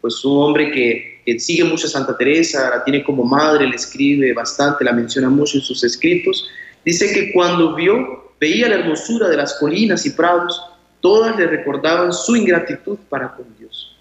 pues 0.00 0.24
un 0.24 0.38
hombre 0.42 0.70
que, 0.70 1.17
sigue 1.36 1.64
mucho 1.64 1.86
a 1.86 1.90
Santa 1.90 2.16
Teresa, 2.16 2.70
la 2.70 2.84
tiene 2.84 3.04
como 3.04 3.24
madre, 3.24 3.66
le 3.66 3.76
escribe 3.76 4.32
bastante, 4.32 4.84
la 4.84 4.92
menciona 4.92 5.28
mucho 5.28 5.58
en 5.58 5.62
sus 5.62 5.84
escritos. 5.84 6.48
Dice 6.84 7.12
que 7.12 7.32
cuando 7.32 7.74
vio, 7.74 8.32
veía 8.40 8.68
la 8.68 8.76
hermosura 8.76 9.28
de 9.28 9.36
las 9.36 9.54
colinas 9.54 10.06
y 10.06 10.10
prados, 10.10 10.62
todas 11.00 11.36
le 11.36 11.46
recordaban 11.46 12.12
su 12.12 12.36
ingratitud 12.36 12.98
para 13.08 13.34
con 13.34 13.46
Dios. 13.58 13.96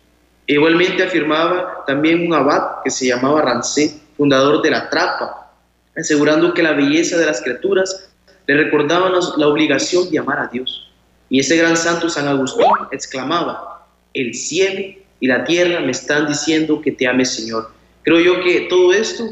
Igualmente 0.45 1.03
afirmaba 1.03 1.83
también 1.85 2.25
un 2.25 2.33
abad 2.33 2.81
que 2.83 2.89
se 2.89 3.07
llamaba 3.07 3.41
Rancé, 3.41 3.99
fundador 4.15 4.61
de 4.61 4.71
la 4.71 4.89
Trapa, 4.89 5.51
asegurando 5.97 6.53
que 6.53 6.63
la 6.63 6.73
belleza 6.73 7.17
de 7.17 7.25
las 7.25 7.41
criaturas 7.41 8.09
le 8.45 8.55
recordaban 8.55 9.11
la 9.37 9.47
obligación 9.47 10.09
de 10.09 10.19
amar 10.19 10.39
a 10.39 10.47
Dios. 10.47 10.89
Y 11.29 11.39
ese 11.39 11.57
gran 11.57 11.75
santo 11.75 12.09
San 12.09 12.27
Agustín 12.27 12.65
exclamaba, 12.91 13.85
el 14.13 14.33
cielo 14.33 14.95
y 15.19 15.27
la 15.27 15.43
tierra 15.43 15.79
me 15.79 15.91
están 15.91 16.27
diciendo 16.27 16.81
que 16.81 16.91
te 16.91 17.07
ame 17.07 17.25
Señor. 17.25 17.71
Creo 18.03 18.19
yo 18.19 18.41
que 18.43 18.61
todo 18.69 18.93
esto 18.93 19.23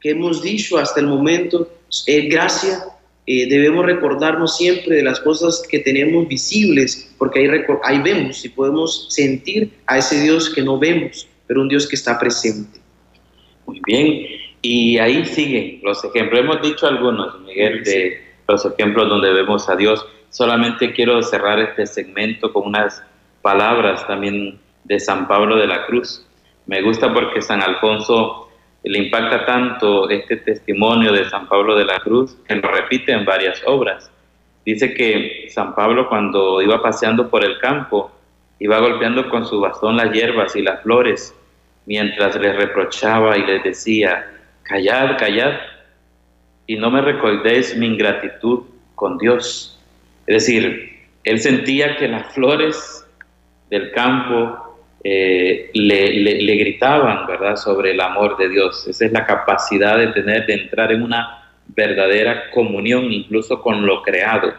que 0.00 0.10
hemos 0.10 0.42
dicho 0.42 0.78
hasta 0.78 1.00
el 1.00 1.06
momento 1.06 1.68
es 2.06 2.28
gracia. 2.28 2.84
Eh, 3.26 3.48
debemos 3.48 3.86
recordarnos 3.86 4.56
siempre 4.56 4.96
de 4.96 5.02
las 5.02 5.20
cosas 5.20 5.62
que 5.68 5.78
tenemos 5.78 6.26
visibles, 6.26 7.14
porque 7.18 7.40
ahí, 7.40 7.64
ahí 7.84 8.00
vemos 8.00 8.44
y 8.44 8.48
podemos 8.48 9.06
sentir 9.10 9.70
a 9.86 9.98
ese 9.98 10.20
Dios 10.20 10.50
que 10.50 10.62
no 10.62 10.78
vemos, 10.78 11.28
pero 11.46 11.60
un 11.60 11.68
Dios 11.68 11.86
que 11.86 11.94
está 11.94 12.18
presente. 12.18 12.80
Muy 13.66 13.80
bien, 13.86 14.26
y 14.60 14.98
ahí 14.98 15.24
siguen 15.24 15.80
los 15.82 16.04
ejemplos. 16.04 16.40
Hemos 16.40 16.62
dicho 16.62 16.86
algunos, 16.86 17.40
Miguel, 17.42 17.84
de 17.84 18.22
los 18.48 18.64
ejemplos 18.64 19.08
donde 19.08 19.32
vemos 19.32 19.68
a 19.68 19.76
Dios 19.76 20.04
Solamente 20.32 20.94
quiero 20.94 21.22
cerrar 21.22 21.60
este 21.60 21.86
segmento 21.86 22.54
con 22.54 22.68
unas 22.68 23.02
palabras 23.42 24.06
también 24.06 24.58
de 24.84 25.00
San 25.00 25.28
Pablo 25.28 25.56
de 25.56 25.66
la 25.66 25.86
Cruz. 25.86 26.26
Me 26.66 26.82
gusta 26.82 27.12
porque 27.12 27.42
San 27.42 27.62
Alfonso 27.62 28.48
le 28.84 28.98
impacta 28.98 29.46
tanto 29.46 30.10
este 30.10 30.36
testimonio 30.36 31.12
de 31.12 31.28
San 31.28 31.48
Pablo 31.48 31.76
de 31.76 31.84
la 31.84 31.98
Cruz 32.00 32.36
que 32.46 32.56
lo 32.56 32.68
repite 32.68 33.12
en 33.12 33.24
varias 33.24 33.62
obras. 33.66 34.10
Dice 34.64 34.94
que 34.94 35.46
San 35.50 35.74
Pablo 35.74 36.08
cuando 36.08 36.62
iba 36.62 36.82
paseando 36.82 37.28
por 37.28 37.44
el 37.44 37.58
campo 37.58 38.10
iba 38.58 38.78
golpeando 38.78 39.28
con 39.28 39.44
su 39.44 39.60
bastón 39.60 39.96
las 39.96 40.12
hierbas 40.12 40.54
y 40.54 40.62
las 40.62 40.82
flores 40.82 41.34
mientras 41.86 42.36
les 42.36 42.54
reprochaba 42.56 43.36
y 43.36 43.44
les 43.44 43.64
decía, 43.64 44.24
callad, 44.62 45.18
callad, 45.18 45.54
y 46.66 46.76
no 46.76 46.90
me 46.90 47.00
recordéis 47.00 47.76
mi 47.76 47.86
ingratitud 47.86 48.60
con 48.94 49.18
Dios. 49.18 49.80
Es 50.26 50.44
decir, 50.44 51.00
él 51.24 51.40
sentía 51.40 51.96
que 51.96 52.08
las 52.08 52.32
flores 52.32 53.04
del 53.70 53.90
campo 53.92 54.71
eh, 55.04 55.70
le, 55.74 56.56
gritaban, 56.56 57.26
¿verdad?, 57.26 57.56
sobre 57.56 57.92
el 57.92 58.00
amor 58.00 58.36
de 58.36 58.48
Dios. 58.48 58.86
Esa 58.86 59.06
es 59.06 59.12
la 59.12 59.26
capacidad 59.26 59.98
de 59.98 60.08
tener, 60.08 60.46
de 60.46 60.54
entrar 60.54 60.92
en 60.92 61.02
una 61.02 61.50
verdadera 61.66 62.50
comunión 62.50 63.12
incluso 63.12 63.60
con 63.60 63.86
lo 63.86 64.02
creado, 64.02 64.54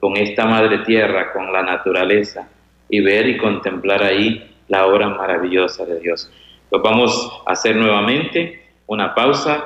con 0.00 0.16
esta 0.16 0.44
madre 0.46 0.78
tierra, 0.78 1.32
con 1.32 1.52
la 1.52 1.62
naturaleza, 1.62 2.48
y 2.88 3.00
ver 3.00 3.28
y 3.28 3.36
contemplar 3.36 4.02
ahí 4.02 4.50
la 4.68 4.86
obra 4.86 5.08
maravillosa 5.08 5.84
de 5.84 6.00
Dios. 6.00 6.30
Lo 6.70 6.80
vamos 6.80 7.42
a 7.46 7.52
hacer 7.52 7.76
nuevamente, 7.76 8.62
una 8.86 9.14
pausa, 9.14 9.64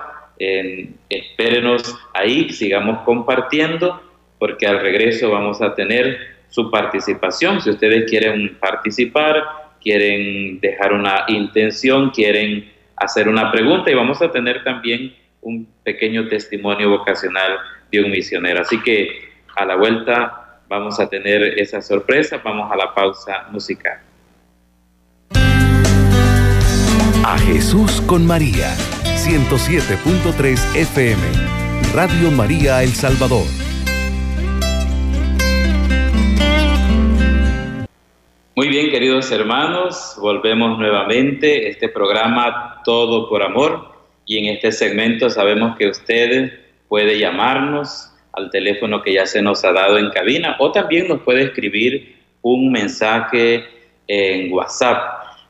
espérenos 1.09 1.97
ahí, 2.15 2.51
sigamos 2.51 3.03
compartiendo 3.03 4.01
porque 4.39 4.67
al 4.67 4.81
regreso 4.81 5.31
vamos 5.31 5.63
a 5.63 5.75
tener 5.75 6.19
su 6.49 6.71
participación. 6.71 7.61
Si 7.61 7.71
ustedes 7.71 8.11
quieren 8.11 8.57
participar, 8.59 9.41
quieren 9.83 10.61
dejar 10.61 10.93
una 10.93 11.25
intención, 11.29 12.11
quieren 12.11 12.71
hacer 12.97 13.29
una 13.29 13.51
pregunta 13.51 13.91
y 13.91 13.95
vamos 13.95 14.23
a 14.23 14.31
tener 14.31 14.63
también 14.65 15.15
un 15.41 15.67
pequeño 15.83 16.29
testimonio 16.29 16.91
vocacional 16.91 17.59
de 17.91 18.03
un 18.03 18.11
misionero. 18.11 18.61
Así 18.61 18.81
que 18.81 19.33
a 19.57 19.65
la 19.65 19.77
vuelta 19.77 20.61
vamos 20.69 20.99
a 21.01 21.09
tener 21.09 21.59
esa 21.59 21.83
sorpresa, 21.83 22.41
vamos 22.43 22.71
a 22.73 22.77
la 22.77 22.95
pausa 22.95 23.47
musical. 23.51 23.99
A 27.25 27.39
Jesús 27.39 28.01
con 28.07 28.27
María, 28.27 28.75
107.3 29.17 30.77
FM, 30.77 31.23
Radio 31.95 32.31
María 32.31 32.83
El 32.83 32.91
Salvador. 32.91 33.47
Muy 38.55 38.69
bien, 38.69 38.91
queridos 38.91 39.33
hermanos, 39.33 40.15
volvemos 40.21 40.79
nuevamente 40.79 41.71
este 41.71 41.89
programa 41.89 42.83
Todo 42.85 43.27
por 43.27 43.43
Amor. 43.43 43.89
Y 44.27 44.37
en 44.37 44.55
este 44.55 44.73
segmento 44.73 45.31
sabemos 45.31 45.75
que 45.79 45.89
usted 45.89 46.53
puede 46.87 47.19
llamarnos 47.19 48.13
al 48.35 48.51
teléfono 48.51 49.03
que 49.03 49.15
ya 49.15 49.25
se 49.25 49.41
nos 49.41 49.65
ha 49.65 49.73
dado 49.73 49.97
en 49.97 50.11
cabina 50.11 50.57
o 50.59 50.71
también 50.71 51.09
nos 51.09 51.23
puede 51.23 51.45
escribir 51.45 52.19
un 52.43 52.71
mensaje 52.71 53.65
en 54.07 54.53
WhatsApp. 54.53 55.01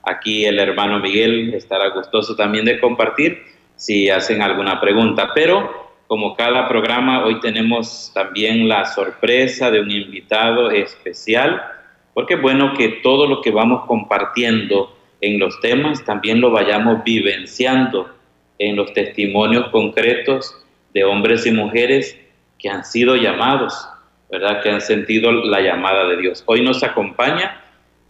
Aquí 0.04 0.44
el 0.44 0.60
hermano 0.60 1.00
Miguel 1.00 1.52
estará 1.54 1.88
gustoso 1.88 2.36
también 2.36 2.66
de 2.66 2.78
compartir 2.78 3.42
si 3.74 4.10
hacen 4.10 4.42
alguna 4.42 4.80
pregunta, 4.80 5.32
pero 5.34 5.90
como 6.06 6.36
cada 6.36 6.68
programa 6.68 7.24
hoy 7.24 7.40
tenemos 7.40 8.12
también 8.14 8.68
la 8.68 8.84
sorpresa 8.84 9.72
de 9.72 9.80
un 9.80 9.90
invitado 9.90 10.70
especial 10.70 11.81
porque 12.14 12.34
es 12.34 12.42
bueno 12.42 12.74
que 12.74 13.00
todo 13.02 13.26
lo 13.26 13.40
que 13.40 13.50
vamos 13.50 13.84
compartiendo 13.86 14.94
en 15.20 15.38
los 15.38 15.60
temas 15.60 16.04
también 16.04 16.40
lo 16.40 16.50
vayamos 16.50 17.02
vivenciando 17.04 18.10
en 18.58 18.76
los 18.76 18.92
testimonios 18.92 19.68
concretos 19.68 20.54
de 20.92 21.04
hombres 21.04 21.46
y 21.46 21.52
mujeres 21.52 22.18
que 22.58 22.68
han 22.68 22.84
sido 22.84 23.16
llamados, 23.16 23.88
¿verdad? 24.30 24.62
Que 24.62 24.70
han 24.70 24.80
sentido 24.80 25.32
la 25.32 25.60
llamada 25.60 26.06
de 26.08 26.16
Dios. 26.18 26.42
Hoy 26.46 26.62
nos 26.62 26.82
acompaña 26.82 27.60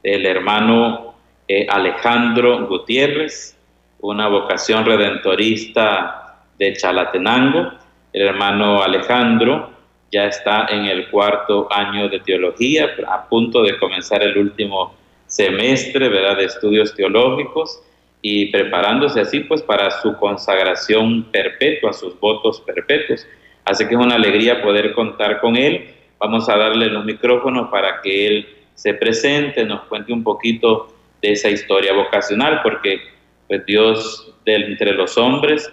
el 0.02 0.26
hermano 0.26 1.14
eh, 1.48 1.66
Alejandro 1.68 2.66
Gutiérrez, 2.66 3.56
una 4.00 4.28
vocación 4.28 4.84
redentorista 4.84 6.38
de 6.58 6.74
Chalatenango. 6.74 7.72
El 8.12 8.22
hermano 8.22 8.82
Alejandro 8.82 9.71
ya 10.12 10.26
está 10.26 10.66
en 10.70 10.84
el 10.84 11.08
cuarto 11.08 11.66
año 11.72 12.08
de 12.08 12.20
teología, 12.20 12.94
a 13.08 13.26
punto 13.28 13.62
de 13.62 13.78
comenzar 13.78 14.22
el 14.22 14.36
último 14.36 14.94
semestre, 15.26 16.10
¿verdad?, 16.10 16.36
de 16.36 16.44
estudios 16.44 16.94
teológicos 16.94 17.82
y 18.20 18.52
preparándose 18.52 19.20
así 19.20 19.40
pues 19.40 19.62
para 19.62 19.90
su 19.90 20.14
consagración 20.18 21.24
perpetua, 21.32 21.94
sus 21.94 22.20
votos 22.20 22.60
perpetuos. 22.60 23.26
Así 23.64 23.86
que 23.88 23.94
es 23.94 24.00
una 24.00 24.16
alegría 24.16 24.62
poder 24.62 24.92
contar 24.92 25.40
con 25.40 25.56
él. 25.56 25.88
Vamos 26.18 26.48
a 26.48 26.58
darle 26.58 26.86
los 26.86 27.04
micrófonos 27.04 27.70
para 27.70 28.02
que 28.02 28.26
él 28.26 28.48
se 28.74 28.92
presente, 28.94 29.64
nos 29.64 29.84
cuente 29.84 30.12
un 30.12 30.22
poquito 30.22 30.94
de 31.22 31.32
esa 31.32 31.48
historia 31.48 31.94
vocacional, 31.94 32.60
porque 32.62 33.00
pues 33.48 33.64
Dios 33.64 34.34
de 34.44 34.56
entre 34.56 34.92
los 34.92 35.16
hombres 35.16 35.72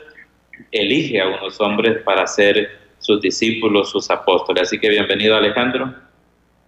elige 0.72 1.20
a 1.20 1.28
unos 1.28 1.60
hombres 1.60 2.02
para 2.04 2.26
ser 2.26 2.79
sus 3.10 3.22
discípulos, 3.22 3.90
sus 3.90 4.08
apóstoles. 4.12 4.64
Así 4.68 4.78
que 4.78 4.88
bienvenido 4.88 5.36
Alejandro. 5.36 5.96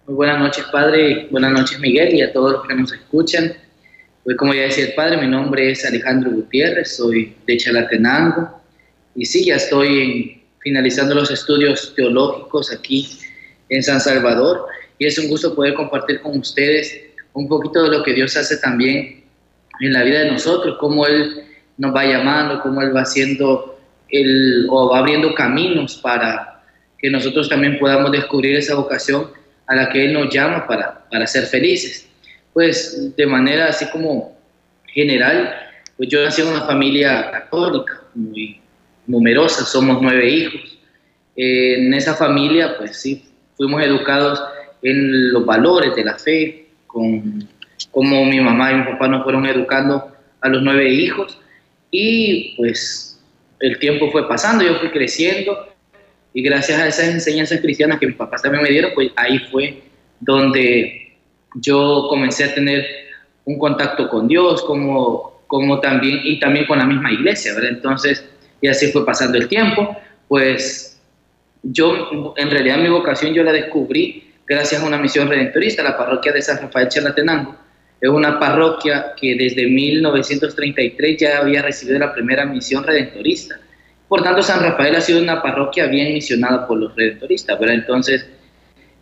Muy 0.07 0.15
buenas 0.15 0.39
noches 0.39 0.65
Padre, 0.71 1.27
buenas 1.29 1.51
noches 1.51 1.79
Miguel 1.79 2.15
y 2.15 2.23
a 2.23 2.33
todos 2.33 2.53
los 2.53 2.67
que 2.67 2.73
nos 2.73 2.91
escuchan. 2.91 3.53
Pues 4.23 4.35
como 4.37 4.51
ya 4.51 4.63
decía 4.63 4.85
el 4.85 4.93
Padre, 4.95 5.17
mi 5.17 5.27
nombre 5.27 5.69
es 5.69 5.85
Alejandro 5.85 6.31
Gutiérrez, 6.31 6.97
soy 6.97 7.35
de 7.45 7.57
Chalatenango 7.57 8.59
y 9.13 9.23
sí, 9.23 9.45
ya 9.45 9.57
estoy 9.57 10.41
finalizando 10.61 11.13
los 11.13 11.29
estudios 11.29 11.93
teológicos 11.95 12.73
aquí 12.73 13.07
en 13.69 13.83
San 13.83 14.01
Salvador 14.01 14.65
y 14.97 15.05
es 15.05 15.19
un 15.19 15.29
gusto 15.29 15.53
poder 15.53 15.75
compartir 15.75 16.21
con 16.21 16.39
ustedes 16.39 17.03
un 17.33 17.47
poquito 17.47 17.83
de 17.83 17.97
lo 17.97 18.03
que 18.03 18.15
Dios 18.15 18.35
hace 18.35 18.57
también 18.57 19.25
en 19.79 19.93
la 19.93 20.01
vida 20.01 20.21
de 20.21 20.31
nosotros, 20.31 20.77
cómo 20.79 21.05
Él 21.05 21.43
nos 21.77 21.95
va 21.95 22.03
llamando, 22.03 22.63
cómo 22.63 22.81
Él 22.81 22.95
va 22.95 23.01
haciendo 23.01 23.71
el, 24.11 24.67
o 24.69 24.89
va 24.89 24.99
abriendo 24.99 25.33
caminos 25.33 25.97
para 25.97 26.63
que 26.99 27.09
nosotros 27.09 27.49
también 27.49 27.79
podamos 27.79 28.11
descubrir 28.11 28.55
esa 28.55 28.75
vocación 28.75 29.29
a 29.67 29.75
la 29.75 29.89
que 29.89 30.05
Él 30.05 30.13
nos 30.13 30.33
llama 30.33 30.67
para, 30.67 31.05
para 31.09 31.25
ser 31.25 31.45
felices. 31.45 32.07
Pues 32.53 33.15
de 33.15 33.25
manera 33.25 33.67
así 33.67 33.85
como 33.89 34.37
general, 34.87 35.55
pues 35.97 36.09
yo 36.09 36.23
nací 36.23 36.41
en 36.41 36.49
una 36.49 36.65
familia 36.65 37.31
católica 37.31 38.01
muy 38.13 38.59
numerosa, 39.07 39.65
somos 39.65 40.01
nueve 40.01 40.29
hijos. 40.29 40.77
en 41.35 41.93
esa 41.93 42.13
familia, 42.13 42.77
pues 42.77 43.01
sí, 43.01 43.25
fuimos 43.55 43.81
educados 43.83 44.43
en 44.81 45.31
los 45.31 45.45
valores 45.45 45.95
de 45.95 46.03
la 46.03 46.17
fe, 46.17 46.67
con 46.87 47.47
cómo 47.91 48.25
mi 48.25 48.39
mamá 48.39 48.71
y 48.71 48.75
mi 48.75 48.83
papá 48.83 49.07
nos 49.07 49.23
fueron 49.23 49.45
educando 49.45 50.11
a 50.41 50.49
los 50.49 50.61
nueve 50.61 50.91
hijos 50.91 51.37
y 51.91 52.55
pues 52.57 53.10
el 53.61 53.79
tiempo 53.79 54.11
fue 54.11 54.27
pasando, 54.27 54.63
yo 54.63 54.75
fui 54.75 54.89
creciendo 54.89 55.67
y 56.33 56.41
gracias 56.41 56.79
a 56.79 56.87
esas 56.87 57.07
enseñanzas 57.09 57.61
cristianas 57.61 57.99
que 57.99 58.07
mis 58.07 58.15
papás 58.15 58.41
también 58.41 58.63
me 58.63 58.69
dieron, 58.69 58.91
pues 58.93 59.11
ahí 59.15 59.39
fue 59.51 59.81
donde 60.19 61.17
yo 61.55 62.07
comencé 62.09 62.45
a 62.45 62.53
tener 62.53 62.85
un 63.45 63.57
contacto 63.57 64.07
con 64.09 64.27
Dios, 64.27 64.61
como, 64.63 65.41
como 65.47 65.79
también, 65.79 66.21
y 66.23 66.39
también 66.39 66.65
con 66.65 66.79
la 66.79 66.85
misma 66.85 67.11
iglesia, 67.11 67.53
¿verdad? 67.53 67.71
Entonces, 67.71 68.25
y 68.61 68.67
así 68.67 68.91
fue 68.91 69.05
pasando 69.05 69.37
el 69.37 69.47
tiempo, 69.47 69.97
pues 70.27 71.01
yo, 71.63 72.33
en 72.37 72.49
realidad 72.49 72.77
mi 72.77 72.89
vocación 72.89 73.33
yo 73.33 73.43
la 73.43 73.51
descubrí 73.51 74.31
gracias 74.47 74.81
a 74.81 74.85
una 74.85 74.97
misión 74.97 75.27
redentorista, 75.27 75.83
la 75.83 75.97
parroquia 75.97 76.31
de 76.31 76.41
San 76.41 76.59
Rafael 76.61 76.87
Chalatenango. 76.87 77.55
Es 78.01 78.09
una 78.09 78.39
parroquia 78.39 79.13
que 79.15 79.35
desde 79.35 79.67
1933 79.67 81.17
ya 81.19 81.37
había 81.37 81.61
recibido 81.61 81.99
la 81.99 82.11
primera 82.11 82.45
misión 82.45 82.83
redentorista. 82.83 83.59
Por 84.07 84.23
tanto, 84.23 84.41
San 84.41 84.61
Rafael 84.61 84.95
ha 84.95 85.01
sido 85.01 85.21
una 85.21 85.41
parroquia 85.41 85.85
bien 85.85 86.13
misionada 86.13 86.67
por 86.67 86.79
los 86.79 86.95
redentoristas. 86.95 87.59
Entonces, 87.61 88.27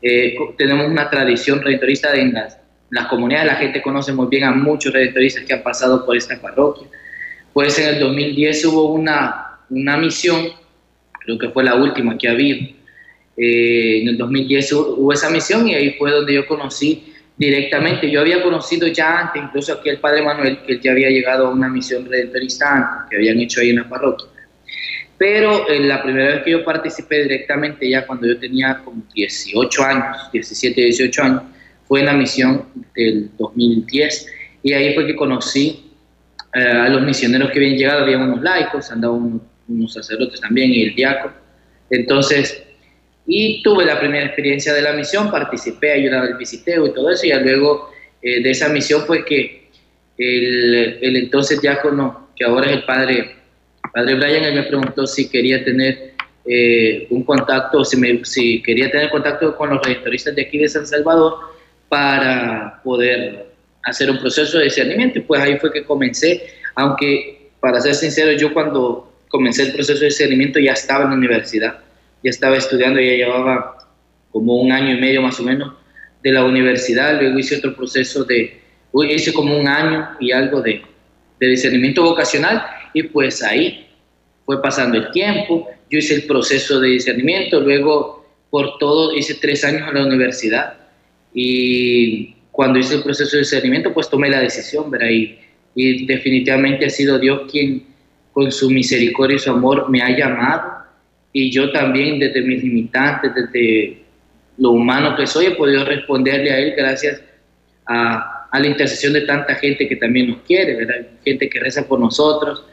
eh, 0.02 0.36
tenemos 0.58 0.88
una 0.88 1.10
tradición 1.10 1.62
redentorista 1.62 2.14
en 2.14 2.34
las, 2.34 2.58
las 2.90 3.08
comunidades, 3.08 3.48
la 3.48 3.56
gente 3.56 3.82
conoce 3.82 4.12
muy 4.14 4.28
bien 4.28 4.44
a 4.44 4.52
muchos 4.52 4.94
redentoristas 4.94 5.46
que 5.46 5.54
han 5.54 5.64
pasado 5.64 6.06
por 6.06 6.18
esta 6.18 6.40
parroquia. 6.40 6.88
Pues 7.54 7.80
en 7.80 7.96
el 7.96 8.00
2010 8.00 8.66
hubo 8.66 8.94
una, 8.94 9.60
una 9.70 9.98
misión, 9.98 10.48
creo 11.24 11.38
que 11.38 11.50
fue 11.50 11.64
la 11.64 11.76
última 11.76 12.18
que 12.18 12.28
ha 12.28 12.32
habido, 12.32 12.68
eh, 13.38 14.02
en 14.02 14.10
el 14.10 14.18
2010 14.18 14.74
hubo 14.74 15.14
esa 15.14 15.30
misión 15.30 15.68
y 15.68 15.74
ahí 15.74 15.96
fue 15.98 16.12
donde 16.12 16.34
yo 16.34 16.46
conocí 16.46 17.09
directamente. 17.40 18.12
Yo 18.12 18.20
había 18.20 18.44
conocido 18.44 18.88
ya 18.88 19.20
antes, 19.22 19.42
incluso 19.42 19.74
aquí 19.74 19.90
el 19.90 20.00
Padre 20.00 20.22
Manuel, 20.22 20.60
que 20.68 20.80
ya 20.80 20.92
había 20.92 21.10
llegado 21.10 21.48
a 21.48 21.50
una 21.50 21.70
misión 21.70 22.06
redentorista 22.06 23.08
que 23.10 23.16
habían 23.16 23.40
hecho 23.40 23.62
ahí 23.62 23.70
en 23.70 23.78
la 23.78 23.90
parroquia. 23.90 24.28
Pero 25.18 25.68
eh, 25.68 25.80
la 25.80 26.04
primera 26.04 26.36
vez 26.36 26.44
que 26.44 26.52
yo 26.52 26.64
participé 26.64 27.24
directamente, 27.24 27.90
ya 27.90 28.06
cuando 28.06 28.28
yo 28.28 28.38
tenía 28.38 28.82
como 28.84 29.02
18 29.14 29.84
años, 29.84 30.32
17, 30.32 30.82
18 30.82 31.24
años, 31.24 31.44
fue 31.88 32.02
en 32.02 32.06
la 32.06 32.14
misión 32.14 32.66
del 32.96 33.30
2010. 33.38 34.28
Y 34.64 34.74
ahí 34.74 34.94
fue 34.94 35.08
que 35.08 35.16
conocí 35.16 35.92
eh, 36.54 36.60
a 36.62 36.90
los 36.90 37.02
misioneros 37.02 37.52
que 37.52 37.60
habían 37.60 37.78
llegado, 37.78 38.04
había 38.04 38.18
unos 38.18 38.42
laicos, 38.42 38.92
andaban 38.92 39.42
unos, 39.68 39.94
sacerdotes 39.94 40.40
también 40.42 40.72
y 40.72 40.84
el 40.84 40.96
diácono. 40.96 41.34
Entonces, 41.90 42.64
y 43.32 43.62
tuve 43.62 43.86
la 43.86 44.00
primera 44.00 44.26
experiencia 44.26 44.74
de 44.74 44.82
la 44.82 44.92
misión, 44.94 45.30
participé, 45.30 45.92
ayudaba 45.92 46.26
al 46.26 46.34
visiteo 46.36 46.88
y 46.88 46.94
todo 46.96 47.12
eso, 47.12 47.28
y 47.28 47.32
luego 47.32 47.92
eh, 48.24 48.42
de 48.42 48.50
esa 48.50 48.70
misión 48.70 49.06
fue 49.06 49.24
que 49.24 49.70
el, 50.18 50.98
el, 51.00 51.16
entonces 51.16 51.62
diácono, 51.62 52.30
que 52.36 52.44
ahora 52.44 52.66
es 52.66 52.78
el 52.78 52.86
padre, 52.86 53.36
padre 53.94 54.16
Brian, 54.16 54.46
él 54.46 54.56
me 54.56 54.64
preguntó 54.64 55.06
si 55.06 55.30
quería 55.30 55.64
tener 55.64 56.14
eh, 56.44 57.06
un 57.12 57.24
contacto, 57.24 57.86
si, 57.86 57.98
me, 57.98 58.26
si 58.26 58.64
quería 58.64 58.90
tener 58.90 59.12
contacto 59.12 59.56
con 59.56 59.70
los 59.70 59.86
redentoristas 59.86 60.34
de 60.34 60.42
aquí 60.42 60.58
de 60.58 60.68
San 60.68 60.88
Salvador 60.88 61.36
para 61.88 62.82
poder 62.84 63.46
hacer 63.84 64.10
un 64.10 64.18
proceso 64.18 64.58
de 64.58 64.64
discernimiento, 64.64 65.20
y 65.20 65.22
pues 65.22 65.40
ahí 65.40 65.60
fue 65.60 65.72
que 65.72 65.84
comencé, 65.84 66.50
aunque 66.74 67.52
para 67.60 67.80
ser 67.80 67.94
sincero, 67.94 68.32
yo 68.32 68.52
cuando 68.56 69.14
comencé 69.28 69.68
el 69.68 69.74
proceso 69.74 70.00
de 70.00 70.08
discernimiento 70.08 70.60
ya 70.60 70.72
estaba 70.72 71.04
en 71.04 71.12
la 71.12 71.16
universidad, 71.16 71.89
ya 72.24 72.30
estaba 72.30 72.58
estudiando, 72.58 73.00
ya 73.00 73.14
llevaba 73.14 73.88
como 74.32 74.62
un 74.62 74.72
año 74.72 74.96
y 74.96 75.00
medio 75.00 75.22
más 75.22 75.40
o 75.40 75.44
menos 75.44 75.74
de 76.22 76.32
la 76.32 76.44
universidad, 76.44 77.20
luego 77.20 77.40
hice 77.40 77.58
otro 77.58 77.76
proceso 77.76 78.24
de, 78.26 78.62
hice 79.10 79.34
como 79.34 79.58
un 79.58 79.68
año 79.68 80.10
y 80.20 80.32
algo 80.32 80.62
de, 80.62 80.82
de 81.40 81.48
discernimiento 81.48 82.04
vocacional 82.04 82.64
y 82.94 83.04
pues 83.04 83.42
ahí 83.42 83.88
fue 84.46 84.62
pasando 84.62 84.98
el 84.98 85.12
tiempo, 85.12 85.70
yo 85.90 86.00
hice 86.00 86.16
el 86.16 86.24
proceso 86.24 86.80
de 86.80 86.90
discernimiento, 86.90 87.60
luego 87.62 88.26
por 88.50 88.78
todo 88.80 89.16
hice 89.16 89.36
tres 89.36 89.64
años 89.64 89.88
en 89.88 89.96
la 89.96 90.06
universidad 90.06 90.74
y 91.34 92.36
cuando 92.52 92.80
hice 92.80 92.96
el 92.96 93.04
proceso 93.04 93.38
de 93.38 93.44
discernimiento 93.44 93.94
pues 93.94 94.10
tomé 94.10 94.30
la 94.30 94.42
decisión, 94.42 94.92
¿verdad? 94.92 95.10
Y, 95.10 95.40
y 95.76 96.06
definitivamente 96.06 96.86
ha 96.86 96.90
sido 96.90 97.18
Dios 97.20 97.50
quien 97.50 97.86
con 98.34 98.52
su 98.52 98.70
misericordia 98.70 99.36
y 99.36 99.40
su 99.40 99.52
amor 99.52 99.90
me 99.90 100.02
ha 100.02 100.16
llamado 100.18 100.79
y 101.32 101.52
yo 101.52 101.72
también 101.72 102.20
desde 102.20 102.42
mis 102.42 102.64
limitantes, 102.64 103.32
desde 103.36 104.04
lo 104.58 104.72
humano 104.72 105.16
que 105.16 105.28
soy, 105.28 105.48
he 105.48 105.52
podido 105.52 105.86
responderle 105.86 106.52
a 106.52 106.60
Él 106.60 106.74
gracias 106.76 107.22
a, 107.86 108.48
la 108.52 108.68
intercesión 108.68 109.14
de 109.14 109.22
tanta 109.22 109.56
gente 109.56 109.88
que 109.88 109.96
también 109.96 110.30
nos 110.30 110.40
quiere, 110.42 110.76
¿verdad? 110.76 111.08
gente 111.24 111.48
que 111.50 111.60
reza 111.60 111.88
por 111.88 112.00
nosotros. 112.00 112.66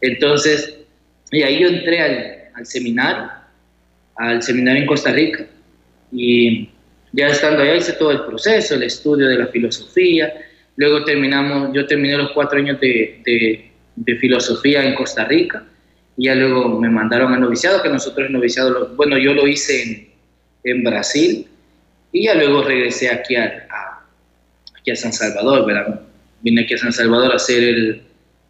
Entonces, 0.00 0.78
y 1.30 1.42
ahí 1.42 1.60
yo 1.60 1.68
entré 1.68 2.00
al, 2.00 2.34
al 2.54 2.66
seminario, 2.66 3.30
al 4.16 4.42
seminario 4.42 4.82
en 4.82 4.88
Costa 4.88 5.12
Rica, 5.12 5.46
y 6.10 6.70
ya 7.12 7.28
estando 7.28 7.62
allá 7.62 7.76
hice 7.76 7.92
todo 7.92 8.10
el 8.10 8.24
proceso, 8.24 8.74
el 8.74 8.84
estudio 8.84 9.28
de 9.28 9.36
la 9.36 9.46
filosofía, 9.48 10.32
luego 10.76 11.04
terminamos, 11.04 11.70
yo 11.74 11.86
terminé 11.86 12.16
los 12.16 12.32
cuatro 12.32 12.58
años 12.58 12.80
de, 12.80 13.20
de, 13.24 13.70
de 13.96 14.16
filosofía 14.16 14.82
en 14.82 14.94
Costa 14.94 15.26
Rica, 15.26 15.62
y 16.16 16.26
ya 16.26 16.34
luego 16.34 16.78
me 16.78 16.90
mandaron 16.90 17.32
a 17.32 17.38
noviciado, 17.38 17.82
que 17.82 17.88
nosotros 17.88 18.26
el 18.26 18.32
noviciado, 18.32 18.94
bueno, 18.96 19.18
yo 19.18 19.32
lo 19.34 19.46
hice 19.46 19.82
en, 19.82 20.08
en, 20.64 20.84
Brasil 20.84 21.46
y 22.12 22.24
ya 22.24 22.34
luego 22.34 22.62
regresé 22.62 23.10
aquí 23.10 23.36
a, 23.36 23.66
aquí 24.78 24.90
a 24.90 24.96
San 24.96 25.12
Salvador, 25.12 25.66
¿verdad? 25.66 26.00
Vine 26.42 26.62
aquí 26.62 26.74
a 26.74 26.78
San 26.78 26.92
Salvador 26.92 27.32
a 27.32 27.36
hacer 27.36 27.62
el, 27.62 28.02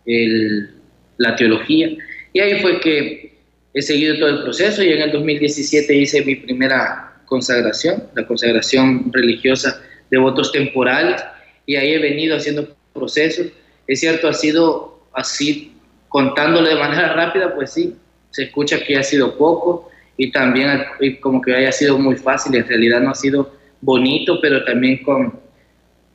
el, 0.06 0.70
la 1.18 1.36
teología 1.36 1.90
y 2.32 2.40
ahí 2.40 2.60
fue 2.60 2.80
que 2.80 3.32
he 3.74 3.82
seguido 3.82 4.18
todo 4.18 4.28
el 4.28 4.42
proceso 4.42 4.82
y 4.82 4.92
en 4.92 5.02
el 5.02 5.12
2017 5.12 5.94
hice 5.94 6.24
mi 6.24 6.36
primera 6.36 7.22
consagración, 7.26 8.04
la 8.14 8.26
consagración 8.26 9.12
religiosa 9.12 9.80
de 10.10 10.18
votos 10.18 10.52
temporales 10.52 11.22
y 11.64 11.76
ahí 11.76 11.92
he 11.92 11.98
venido 11.98 12.36
haciendo 12.36 12.76
procesos. 12.92 13.46
Es 13.86 14.00
cierto, 14.00 14.28
ha 14.28 14.34
sido 14.34 15.06
así 15.14 15.71
contándolo 16.12 16.68
de 16.68 16.74
manera 16.74 17.14
rápida, 17.14 17.54
pues 17.54 17.72
sí, 17.72 17.96
se 18.30 18.44
escucha 18.44 18.84
que 18.84 18.98
ha 18.98 19.02
sido 19.02 19.36
poco 19.38 19.88
y 20.18 20.30
también 20.30 20.82
como 21.20 21.40
que 21.40 21.56
haya 21.56 21.72
sido 21.72 21.96
muy 21.98 22.16
fácil, 22.16 22.54
en 22.54 22.68
realidad 22.68 23.00
no 23.00 23.10
ha 23.10 23.14
sido 23.14 23.54
bonito, 23.80 24.38
pero 24.42 24.62
también 24.62 25.02
con, 25.02 25.40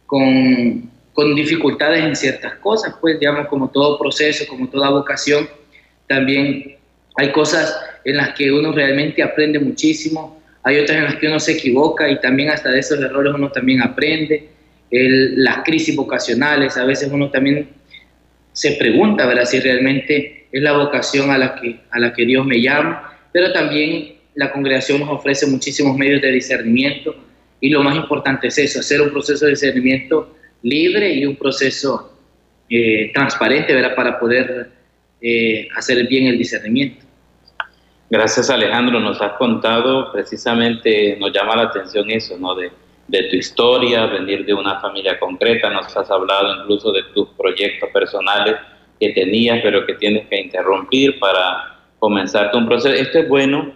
con, 0.05 0.91
con 1.13 1.35
dificultades 1.35 2.03
en 2.03 2.15
ciertas 2.15 2.55
cosas, 2.59 2.93
pues 3.01 3.19
digamos 3.19 3.47
como 3.47 3.71
todo 3.71 3.97
proceso, 3.97 4.45
como 4.47 4.69
toda 4.69 4.91
vocación, 4.91 5.49
también 6.07 6.77
hay 7.15 7.31
cosas 7.31 7.75
en 8.05 8.17
las 8.17 8.35
que 8.35 8.51
uno 8.51 8.71
realmente 8.71 9.23
aprende 9.23 9.59
muchísimo, 9.59 10.39
hay 10.61 10.77
otras 10.77 10.99
en 10.99 11.05
las 11.05 11.15
que 11.15 11.27
uno 11.27 11.39
se 11.39 11.53
equivoca 11.53 12.07
y 12.07 12.21
también 12.21 12.51
hasta 12.51 12.69
de 12.69 12.79
esos 12.79 12.99
errores 12.99 13.33
uno 13.33 13.51
también 13.51 13.81
aprende. 13.81 14.49
las 14.91 15.63
crisis 15.63 15.95
vocacionales, 15.95 16.77
a 16.77 16.85
veces 16.85 17.09
uno 17.11 17.31
también 17.31 17.76
se 18.57 18.71
pregunta, 18.71 19.27
¿verdad? 19.27 19.45
Si 19.45 19.59
realmente 19.59 20.47
es 20.51 20.61
la 20.63 20.75
vocación 20.75 21.29
a 21.29 21.37
la 21.37 21.53
que, 21.53 21.79
a 21.91 21.99
la 21.99 22.11
que 22.11 22.25
Dios 22.25 22.43
me 22.43 22.59
llama, 22.59 23.15
pero 23.31 23.53
también 23.53 24.15
la 24.33 24.51
congregación 24.51 24.99
nos 24.99 25.09
ofrece 25.09 25.45
muchísimos 25.45 25.95
medios 25.95 26.23
de 26.23 26.31
discernimiento 26.31 27.15
y 27.61 27.69
lo 27.69 27.83
más 27.83 27.95
importante 27.95 28.47
es 28.47 28.57
eso, 28.57 28.79
hacer 28.79 28.99
un 28.99 29.11
proceso 29.11 29.45
de 29.45 29.51
discernimiento 29.51 30.35
libre 30.63 31.13
y 31.13 31.23
un 31.27 31.35
proceso 31.35 32.17
eh, 32.67 33.11
transparente, 33.13 33.75
¿verdad? 33.75 33.93
Para 33.93 34.19
poder 34.19 34.71
eh, 35.21 35.67
hacer 35.75 36.07
bien 36.07 36.25
el 36.25 36.39
discernimiento. 36.39 37.05
Gracias 38.09 38.49
Alejandro, 38.49 38.99
nos 38.99 39.21
has 39.21 39.33
contado 39.33 40.11
precisamente, 40.11 41.15
nos 41.19 41.31
llama 41.31 41.57
la 41.57 41.63
atención 41.63 42.09
eso, 42.09 42.39
¿no? 42.39 42.55
De, 42.55 42.71
de 43.07 43.23
tu 43.23 43.37
historia, 43.37 44.05
venir 44.07 44.45
de 44.45 44.53
una 44.53 44.79
familia 44.79 45.17
concreta, 45.19 45.69
nos 45.69 45.95
has 45.95 46.09
hablado 46.11 46.61
incluso 46.61 46.91
de 46.91 47.03
tus 47.13 47.29
proyectos 47.29 47.89
personales 47.91 48.57
que 48.99 49.09
tenías, 49.09 49.59
pero 49.61 49.85
que 49.85 49.93
tienes 49.93 50.27
que 50.27 50.39
interrumpir 50.39 51.19
para 51.19 51.77
comenzarte 51.99 52.57
un 52.57 52.67
proceso. 52.67 52.93
Esto 52.93 53.19
es 53.19 53.29
bueno 53.29 53.73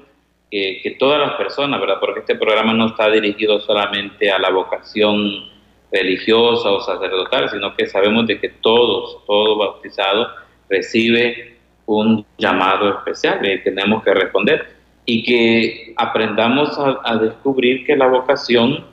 que, 0.49 0.95
todas 0.99 1.19
las 1.19 1.33
personas, 1.33 1.79
¿verdad? 1.79 1.97
Porque 1.99 2.19
este 2.21 2.35
programa 2.35 2.73
no 2.73 2.87
está 2.87 3.09
dirigido 3.09 3.61
solamente 3.61 4.29
a 4.29 4.39
la 4.39 4.49
vocación 4.49 5.49
religiosa 5.91 6.69
o 6.69 6.81
sacerdotal, 6.81 7.49
sino 7.49 7.73
que 7.75 7.87
sabemos 7.87 8.27
de 8.27 8.39
que 8.39 8.49
todos, 8.49 9.25
todo 9.25 9.57
bautizado 9.57 10.27
recibe 10.69 11.57
un 11.85 12.25
llamado 12.37 12.89
especial 12.89 13.45
y 13.45 13.61
tenemos 13.63 14.03
que 14.03 14.13
responder 14.13 14.75
y 15.05 15.23
que 15.23 15.93
aprendamos 15.97 16.77
a 16.77 17.17
descubrir 17.17 17.85
que 17.85 17.95
la 17.95 18.07
vocación 18.07 18.90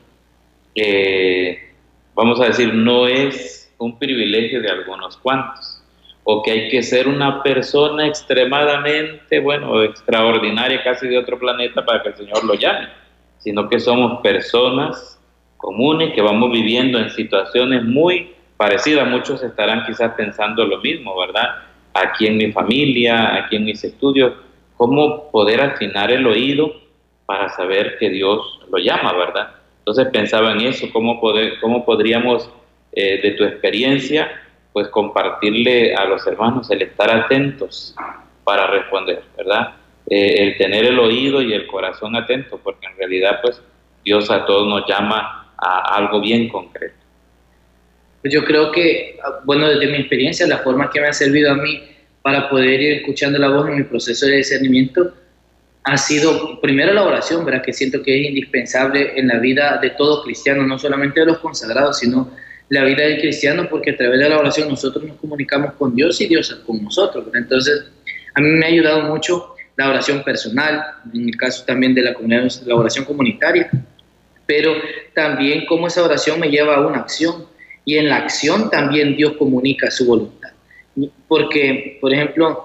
vamos 2.14 2.40
a 2.40 2.46
decir, 2.46 2.72
no 2.74 3.06
es 3.06 3.72
un 3.78 3.98
privilegio 3.98 4.60
de 4.60 4.70
algunos 4.70 5.16
cuantos, 5.16 5.82
o 6.24 6.42
que 6.42 6.50
hay 6.50 6.68
que 6.68 6.82
ser 6.82 7.08
una 7.08 7.42
persona 7.42 8.06
extremadamente, 8.06 9.40
bueno, 9.40 9.82
extraordinaria, 9.82 10.82
casi 10.82 11.08
de 11.08 11.18
otro 11.18 11.38
planeta 11.38 11.84
para 11.84 12.02
que 12.02 12.10
el 12.10 12.16
Señor 12.16 12.44
lo 12.44 12.54
llame, 12.54 12.88
sino 13.38 13.68
que 13.68 13.80
somos 13.80 14.20
personas 14.20 15.18
comunes 15.56 16.12
que 16.14 16.22
vamos 16.22 16.50
viviendo 16.52 16.98
en 16.98 17.10
situaciones 17.10 17.84
muy 17.84 18.32
parecidas. 18.56 19.08
Muchos 19.08 19.42
estarán 19.42 19.86
quizás 19.86 20.12
pensando 20.14 20.64
lo 20.64 20.78
mismo, 20.78 21.18
¿verdad? 21.18 21.62
Aquí 21.94 22.26
en 22.26 22.36
mi 22.36 22.52
familia, 22.52 23.36
aquí 23.36 23.56
en 23.56 23.64
mis 23.64 23.82
estudios, 23.84 24.32
cómo 24.76 25.30
poder 25.30 25.60
afinar 25.60 26.10
el 26.10 26.26
oído 26.26 26.72
para 27.26 27.48
saber 27.50 27.98
que 27.98 28.10
Dios 28.10 28.60
lo 28.70 28.78
llama, 28.78 29.12
¿verdad? 29.14 29.57
Entonces 29.88 30.12
pensaba 30.12 30.52
en 30.52 30.60
eso, 30.60 30.86
cómo, 30.92 31.18
poder, 31.18 31.54
cómo 31.62 31.82
podríamos 31.86 32.50
eh, 32.92 33.22
de 33.22 33.30
tu 33.30 33.44
experiencia 33.44 34.30
pues 34.74 34.86
compartirle 34.88 35.94
a 35.94 36.04
los 36.04 36.26
hermanos 36.26 36.70
el 36.70 36.82
estar 36.82 37.10
atentos 37.10 37.94
para 38.44 38.66
responder, 38.66 39.22
¿verdad? 39.34 39.76
Eh, 40.10 40.34
el 40.40 40.58
tener 40.58 40.84
el 40.84 40.98
oído 40.98 41.40
y 41.40 41.54
el 41.54 41.66
corazón 41.66 42.16
atento, 42.16 42.60
porque 42.62 42.86
en 42.86 42.98
realidad 42.98 43.38
pues 43.40 43.62
Dios 44.04 44.30
a 44.30 44.44
todos 44.44 44.68
nos 44.68 44.86
llama 44.86 45.54
a 45.56 45.96
algo 45.96 46.20
bien 46.20 46.50
concreto. 46.50 46.98
Pues 48.20 48.34
yo 48.34 48.44
creo 48.44 48.70
que, 48.70 49.18
bueno, 49.44 49.70
desde 49.70 49.86
mi 49.86 50.00
experiencia, 50.00 50.46
la 50.46 50.58
forma 50.58 50.90
que 50.90 51.00
me 51.00 51.06
ha 51.06 51.14
servido 51.14 51.50
a 51.50 51.54
mí 51.54 51.82
para 52.20 52.50
poder 52.50 52.78
ir 52.78 52.92
escuchando 52.92 53.38
la 53.38 53.48
voz 53.48 53.66
en 53.70 53.76
mi 53.76 53.84
proceso 53.84 54.26
de 54.26 54.36
discernimiento 54.36 55.14
ha 55.88 55.96
sido 55.96 56.60
primero 56.60 56.92
la 56.92 57.02
oración, 57.02 57.46
¿verdad? 57.46 57.62
que 57.62 57.72
siento 57.72 58.02
que 58.02 58.20
es 58.20 58.28
indispensable 58.28 59.18
en 59.18 59.28
la 59.28 59.38
vida 59.38 59.78
de 59.80 59.90
todo 59.90 60.22
cristiano, 60.22 60.66
no 60.66 60.78
solamente 60.78 61.20
de 61.20 61.26
los 61.26 61.38
consagrados, 61.38 61.98
sino 61.98 62.30
la 62.68 62.84
vida 62.84 63.04
del 63.04 63.20
cristiano, 63.20 63.66
porque 63.70 63.92
a 63.92 63.96
través 63.96 64.20
de 64.20 64.28
la 64.28 64.38
oración 64.38 64.68
nosotros 64.68 65.02
nos 65.04 65.16
comunicamos 65.16 65.72
con 65.74 65.94
Dios 65.94 66.20
y 66.20 66.26
Dios 66.26 66.54
con 66.66 66.84
nosotros. 66.84 67.24
Entonces, 67.34 67.84
a 68.34 68.40
mí 68.42 68.50
me 68.50 68.66
ha 68.66 68.68
ayudado 68.68 69.02
mucho 69.02 69.54
la 69.76 69.88
oración 69.88 70.22
personal, 70.22 70.84
en 71.14 71.28
el 71.28 71.36
caso 71.38 71.64
también 71.64 71.94
de 71.94 72.02
la 72.02 72.12
comunidad, 72.12 72.50
la 72.66 72.74
oración 72.74 73.06
comunitaria, 73.06 73.70
pero 74.44 74.74
también 75.14 75.64
cómo 75.66 75.86
esa 75.86 76.02
oración 76.02 76.38
me 76.38 76.50
lleva 76.50 76.76
a 76.76 76.86
una 76.86 76.98
acción 76.98 77.46
y 77.86 77.96
en 77.96 78.10
la 78.10 78.16
acción 78.16 78.68
también 78.68 79.16
Dios 79.16 79.32
comunica 79.38 79.90
su 79.90 80.04
voluntad. 80.04 80.50
Porque, 81.26 81.96
por 81.98 82.12
ejemplo, 82.12 82.64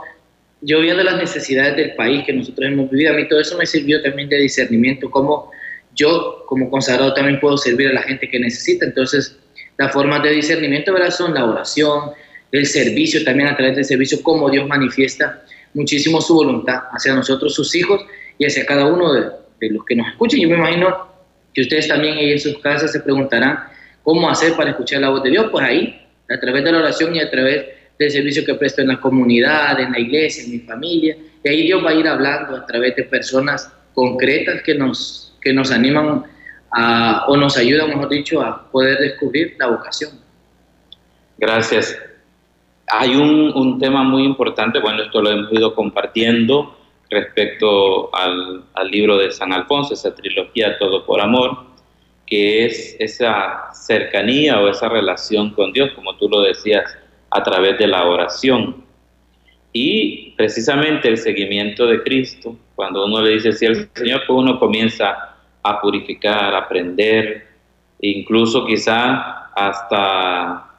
yo 0.66 0.80
viendo 0.80 1.04
las 1.04 1.18
necesidades 1.18 1.76
del 1.76 1.96
país 1.96 2.24
que 2.26 2.34
nosotros 2.34 2.70
hemos 2.70 2.90
vivido, 2.90 3.14
a 3.14 3.16
mí 3.16 3.28
todo 3.28 3.40
eso 3.40 3.58
me 3.58 3.66
sirvió 3.66 4.02
también 4.02 4.30
de 4.30 4.38
discernimiento, 4.38 5.10
cómo 5.12 5.52
yo 5.96 6.46
como 6.48 6.70
consagrado 6.70 7.14
también 7.14 7.40
puedo 7.40 7.58
servir 7.58 7.90
a 7.90 7.94
la 7.94 8.02
gente 8.02 8.30
que 8.30 8.40
necesita. 8.40 8.86
Entonces, 8.86 9.38
las 9.78 9.92
formas 9.92 10.24
de 10.24 10.32
discernimiento 10.32 10.94
¿verdad? 10.94 11.12
son 11.12 11.34
la 11.34 11.46
oración, 11.46 12.12
el 12.52 12.66
servicio, 12.66 13.24
también 13.24 13.50
a 13.50 13.58
través 13.58 13.76
del 13.76 13.86
servicio, 13.86 14.20
cómo 14.24 14.50
Dios 14.50 14.68
manifiesta 14.68 15.44
muchísimo 15.74 16.22
su 16.22 16.36
voluntad 16.36 16.84
hacia 16.92 17.14
nosotros, 17.14 17.54
sus 17.54 17.76
hijos, 17.76 18.02
y 18.38 18.46
hacia 18.46 18.66
cada 18.66 18.86
uno 18.86 19.14
de, 19.14 19.70
los 19.70 19.86
que 19.86 19.96
nos 19.96 20.08
escuchen. 20.08 20.42
Yo 20.42 20.50
me 20.50 20.56
imagino 20.56 21.08
que 21.54 21.62
ustedes 21.62 21.88
también 21.88 22.18
en 22.18 22.40
sus 22.40 22.58
casas 22.60 22.92
se 22.92 23.00
preguntarán 23.00 23.60
cómo 24.04 24.30
hacer 24.30 24.54
para 24.54 24.72
escuchar 24.72 25.02
la 25.02 25.10
voz 25.10 25.24
de 25.24 25.30
Dios. 25.30 25.48
Pues 25.52 25.66
ahí, 25.66 26.02
a 26.30 26.40
través 26.40 26.64
de 26.64 26.72
la 26.72 26.80
oración 26.80 27.16
y 27.16 27.20
a 27.20 27.32
través 27.32 27.66
del 27.98 28.12
servicio 28.12 28.46
que 28.46 28.56
presto 28.56 28.82
en 28.82 28.90
la 28.90 29.00
comunidad, 29.00 29.80
en 29.80 29.92
la 29.92 30.00
iglesia, 30.00 30.44
en 30.44 30.52
mi 30.52 30.60
familia. 30.60 31.16
Y 31.44 31.50
ahí 31.50 31.64
Dios 31.64 31.84
va 31.84 31.92
a 31.92 31.94
ir 31.94 32.08
hablando 32.08 32.56
a 32.56 32.66
través 32.66 32.96
de 32.96 33.04
personas 33.04 33.72
concretas 33.94 34.62
que 34.64 34.76
nos, 34.76 35.38
que 35.42 35.54
nos 35.54 35.72
animan 35.72 36.24
o 37.28 37.38
nos 37.38 37.58
ayudan, 37.58 37.90
mejor 37.90 38.10
dicho, 38.10 38.42
a 38.42 38.70
poder 38.72 38.98
descubrir 39.00 39.56
la 39.60 39.68
vocación. 39.68 40.12
Gracias. 41.38 41.98
Hay 42.88 43.16
un, 43.16 43.52
un 43.56 43.80
tema 43.80 44.04
muy 44.04 44.24
importante, 44.24 44.80
bueno, 44.80 45.04
esto 45.04 45.22
lo 45.22 45.30
hemos 45.30 45.52
ido 45.54 45.74
compartiendo 45.74 46.78
respecto 47.10 48.14
al, 48.16 48.64
al 48.74 48.90
libro 48.90 49.18
de 49.18 49.32
San 49.32 49.54
Alfonso, 49.54 49.94
esa 49.94 50.16
trilogía 50.16 50.78
Todo 50.80 51.06
por 51.06 51.22
Amor, 51.22 51.66
que 52.26 52.66
es 52.66 52.96
esa 53.00 53.70
cercanía 53.74 54.60
o 54.60 54.68
esa 54.68 54.90
relación 54.90 55.52
con 55.52 55.72
Dios, 55.72 55.92
como 55.94 56.16
tú 56.16 56.28
lo 56.28 56.42
decías, 56.42 56.98
a 57.34 57.44
través 57.44 57.78
de 57.78 57.88
la 57.88 58.06
oración. 58.06 58.84
Y 59.72 60.32
precisamente 60.38 61.10
el 61.10 61.18
seguimiento 61.18 61.88
de 61.88 62.04
Cristo, 62.04 62.56
cuando 62.76 63.06
uno 63.06 63.22
le 63.22 63.32
dice 63.32 63.52
si 63.54 63.66
el 63.66 63.90
Señor, 63.94 64.22
pues 64.28 64.38
uno 64.38 64.60
comienza 64.60 65.36
a 65.64 65.82
purificar, 65.82 66.54
a 66.54 66.60
aprender, 66.60 67.48
incluso 68.00 68.66
quizá 68.66 69.50
hasta 69.56 70.72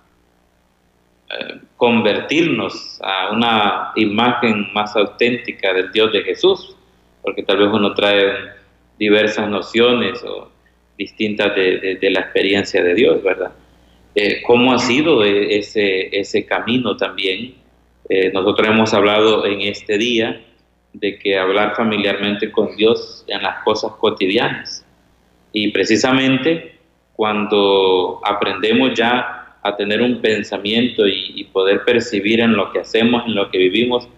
eh, 1.30 1.60
convertirnos 1.76 3.00
a 3.02 3.30
una 3.32 3.92
imagen 3.96 4.72
más 4.72 4.94
auténtica 4.94 5.72
del 5.72 5.90
Dios 5.90 6.12
de 6.12 6.22
Jesús, 6.22 6.76
porque 7.22 7.42
tal 7.42 7.58
vez 7.58 7.68
uno 7.72 7.94
trae 7.94 8.32
diversas 8.98 9.48
nociones 9.48 10.22
o 10.22 10.50
distintas 10.96 11.56
de 11.56 12.10
la 12.12 12.20
experiencia 12.20 12.80
de 12.80 12.94
Dios, 12.94 13.20
¿verdad? 13.24 13.50
Eh, 14.14 14.42
cómo 14.42 14.72
ha 14.72 14.78
sido 14.78 15.24
e, 15.24 15.58
ese, 15.58 16.16
ese 16.16 16.46
camino 16.46 16.96
también. 16.96 17.54
Eh, 18.08 18.30
nosotros 18.32 18.68
hemos 18.68 18.94
hablado 18.94 19.44
en 19.46 19.62
este 19.62 19.98
día 19.98 20.40
de 20.92 21.18
que 21.18 21.36
hablar 21.36 21.74
familiarmente 21.74 22.52
con 22.52 22.76
Dios 22.76 23.24
en 23.26 23.42
las 23.42 23.62
cosas 23.64 23.92
cotidianas. 23.98 24.86
Y 25.52 25.70
precisamente 25.72 26.78
cuando 27.14 28.20
aprendemos 28.24 28.94
ya 28.94 29.58
a 29.62 29.76
tener 29.76 30.02
un 30.02 30.20
pensamiento 30.20 31.06
y, 31.06 31.44
poder 31.52 31.84
percibir 31.84 32.40
en 32.40 32.54
lo 32.56 32.72
que 32.72 32.80
hacemos, 32.80 33.24
en 33.26 33.34
lo 33.34 33.50
que 33.50 33.58
vivimos, 33.58 34.08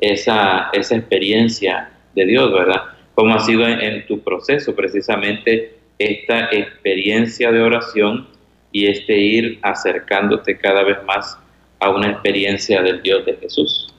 esa, 0.00 0.70
esa 0.72 0.96
experiencia 0.96 1.90
de 2.14 2.26
Dios, 2.26 2.50
¿verdad? 2.52 2.82
¿Cómo 3.14 3.34
ha 3.34 3.40
sido 3.40 3.66
en 3.66 4.06
tu 4.06 4.20
proceso 4.20 4.74
precisamente 4.74 5.76
esta 5.98 6.48
experiencia 6.50 7.52
de 7.52 7.60
oración 7.60 8.26
y 8.72 8.86
este 8.86 9.16
ir 9.16 9.58
acercándote 9.62 10.58
cada 10.58 10.82
vez 10.82 10.98
más 11.04 11.38
a 11.80 11.90
una 11.90 12.10
experiencia 12.10 12.82
del 12.82 13.02
Dios 13.02 13.24
de 13.26 13.36
Jesús. 13.36 13.92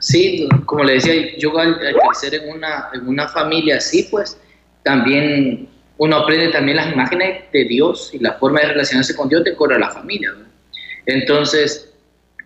Sí, 0.00 0.48
como 0.64 0.84
le 0.84 0.94
decía, 0.94 1.36
yo 1.38 1.56
al, 1.58 1.78
crecer 1.78 2.34
en 2.34 2.50
una, 2.50 2.88
en 2.94 3.08
una 3.08 3.28
familia 3.28 3.76
así, 3.76 4.06
pues 4.10 4.40
también 4.84 5.68
uno 5.96 6.16
aprende 6.16 6.48
también 6.48 6.76
las 6.76 6.92
imágenes 6.92 7.44
de 7.52 7.64
Dios 7.64 8.10
y 8.12 8.20
la 8.20 8.34
forma 8.34 8.60
de 8.60 8.68
relacionarse 8.68 9.16
con 9.16 9.28
Dios 9.28 9.42
de 9.44 9.52
acuerdo 9.52 9.74
a 9.74 9.80
la 9.80 9.90
familia. 9.90 10.34
Entonces, 11.06 11.92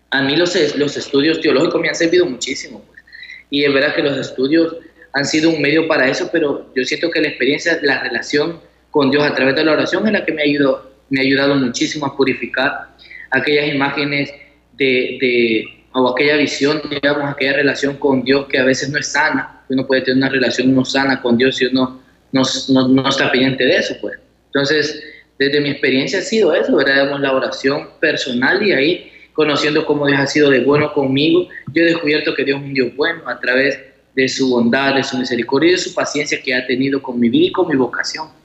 a 0.09 0.21
mí 0.21 0.35
los, 0.35 0.55
los 0.75 0.97
estudios 0.97 1.39
teológicos 1.41 1.79
me 1.79 1.89
han 1.89 1.95
servido 1.95 2.25
muchísimo. 2.25 2.83
Pues. 2.87 3.03
Y 3.51 3.65
es 3.65 3.73
verdad 3.73 3.93
que 3.95 4.01
los 4.01 4.17
estudios 4.17 4.75
han 5.13 5.25
sido 5.25 5.51
un 5.51 5.61
medio 5.61 5.87
para 5.87 6.07
eso, 6.07 6.29
pero 6.31 6.73
yo 6.75 6.83
siento 6.83 7.11
que 7.11 7.21
la 7.21 7.27
experiencia, 7.27 7.77
la 7.83 8.01
relación 8.01 8.59
con 8.93 9.09
Dios 9.09 9.25
a 9.25 9.33
través 9.33 9.55
de 9.55 9.65
la 9.65 9.71
oración 9.71 10.05
es 10.05 10.13
la 10.13 10.23
que 10.23 10.31
me 10.31 10.43
ayudado, 10.43 10.91
me 11.09 11.19
ha 11.19 11.23
ayudado 11.23 11.55
muchísimo 11.55 12.05
a 12.05 12.15
purificar 12.15 12.89
aquellas 13.31 13.73
imágenes 13.73 14.31
de, 14.73 15.17
de 15.19 15.65
o 15.93 16.09
aquella 16.09 16.37
visión, 16.37 16.79
digamos, 16.87 17.27
aquella 17.27 17.53
relación 17.53 17.97
con 17.97 18.23
Dios 18.23 18.45
que 18.47 18.59
a 18.59 18.63
veces 18.63 18.91
no 18.91 18.99
es 18.99 19.07
sana. 19.07 19.63
Uno 19.67 19.87
puede 19.87 20.01
tener 20.01 20.17
una 20.17 20.29
relación 20.29 20.75
no 20.75 20.85
sana 20.85 21.19
con 21.23 21.39
Dios 21.39 21.55
si 21.55 21.65
uno 21.65 22.01
no, 22.31 22.43
no, 22.69 22.87
no 22.87 23.09
está 23.09 23.31
pendiente 23.31 23.65
de 23.65 23.77
eso, 23.77 23.95
pues. 23.99 24.19
Entonces, 24.45 25.03
desde 25.39 25.59
mi 25.59 25.71
experiencia 25.71 26.19
ha 26.19 26.21
sido 26.21 26.53
eso, 26.53 26.75
¿verdad? 26.75 27.19
la 27.19 27.33
oración 27.33 27.89
personal 27.99 28.61
y 28.61 28.73
ahí 28.73 29.11
conociendo 29.33 29.87
cómo 29.87 30.05
Dios 30.05 30.19
ha 30.19 30.27
sido 30.27 30.51
de 30.51 30.59
bueno 30.59 30.93
conmigo, 30.93 31.47
yo 31.73 31.81
he 31.81 31.85
descubierto 31.85 32.35
que 32.35 32.43
Dios 32.43 32.59
es 32.59 32.65
un 32.67 32.73
Dios 32.75 32.95
bueno 32.95 33.27
a 33.27 33.39
través 33.39 33.79
de 34.15 34.27
su 34.27 34.51
bondad, 34.51 34.93
de 34.93 35.03
su 35.03 35.17
misericordia 35.17 35.69
y 35.69 35.71
de 35.71 35.79
su 35.79 35.95
paciencia 35.95 36.39
que 36.43 36.53
ha 36.53 36.67
tenido 36.67 37.01
con 37.01 37.19
mi 37.19 37.29
vida 37.29 37.47
y 37.47 37.51
con 37.51 37.67
mi 37.67 37.75
vocación. 37.75 38.42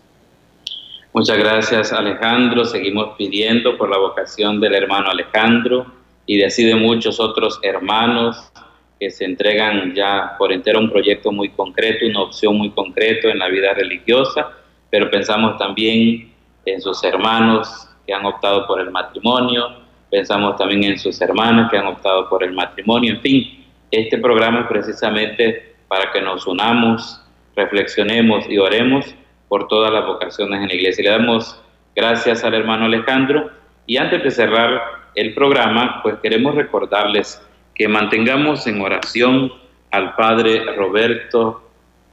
Muchas 1.18 1.38
gracias 1.38 1.92
Alejandro, 1.92 2.64
seguimos 2.64 3.16
pidiendo 3.18 3.76
por 3.76 3.90
la 3.90 3.98
vocación 3.98 4.60
del 4.60 4.72
hermano 4.76 5.10
Alejandro 5.10 5.84
y 6.26 6.36
de 6.36 6.46
así 6.46 6.64
de 6.64 6.76
muchos 6.76 7.18
otros 7.18 7.58
hermanos 7.64 8.52
que 9.00 9.10
se 9.10 9.24
entregan 9.24 9.96
ya 9.96 10.36
por 10.38 10.52
entero 10.52 10.78
a 10.78 10.82
un 10.82 10.90
proyecto 10.90 11.32
muy 11.32 11.48
concreto, 11.48 12.06
una 12.06 12.20
opción 12.20 12.56
muy 12.56 12.70
concreta 12.70 13.30
en 13.30 13.40
la 13.40 13.48
vida 13.48 13.74
religiosa, 13.74 14.48
pero 14.90 15.10
pensamos 15.10 15.58
también 15.58 16.32
en 16.64 16.80
sus 16.80 17.02
hermanos 17.02 17.88
que 18.06 18.14
han 18.14 18.24
optado 18.24 18.64
por 18.68 18.80
el 18.80 18.92
matrimonio, 18.92 19.70
pensamos 20.08 20.54
también 20.54 20.84
en 20.84 21.00
sus 21.00 21.20
hermanas 21.20 21.68
que 21.68 21.78
han 21.78 21.88
optado 21.88 22.28
por 22.28 22.44
el 22.44 22.52
matrimonio, 22.52 23.14
en 23.14 23.20
fin, 23.20 23.66
este 23.90 24.18
programa 24.18 24.60
es 24.60 24.66
precisamente 24.68 25.74
para 25.88 26.12
que 26.12 26.22
nos 26.22 26.46
unamos, 26.46 27.20
reflexionemos 27.56 28.48
y 28.48 28.56
oremos 28.58 29.04
por 29.48 29.68
todas 29.68 29.92
las 29.92 30.06
vocaciones 30.06 30.60
en 30.62 30.68
la 30.68 30.74
iglesia. 30.74 31.04
Le 31.04 31.10
damos 31.10 31.62
gracias 31.94 32.44
al 32.44 32.54
hermano 32.54 32.86
Alejandro 32.86 33.50
y 33.86 33.96
antes 33.96 34.22
de 34.22 34.30
cerrar 34.30 34.80
el 35.14 35.34
programa, 35.34 36.00
pues 36.02 36.16
queremos 36.22 36.54
recordarles 36.54 37.42
que 37.74 37.88
mantengamos 37.88 38.66
en 38.66 38.80
oración 38.80 39.52
al 39.90 40.14
padre 40.14 40.64
Roberto 40.76 41.62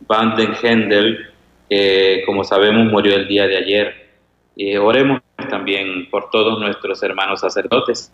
Van 0.07 0.35
den 0.35 0.53
Hendel, 0.61 1.29
que 1.69 2.23
como 2.25 2.43
sabemos 2.43 2.91
murió 2.91 3.15
el 3.15 3.27
día 3.27 3.47
de 3.47 3.57
ayer. 3.57 4.07
Eh, 4.57 4.77
oremos 4.77 5.21
también 5.49 6.09
por 6.09 6.29
todos 6.29 6.59
nuestros 6.59 7.01
hermanos 7.03 7.41
sacerdotes. 7.41 8.11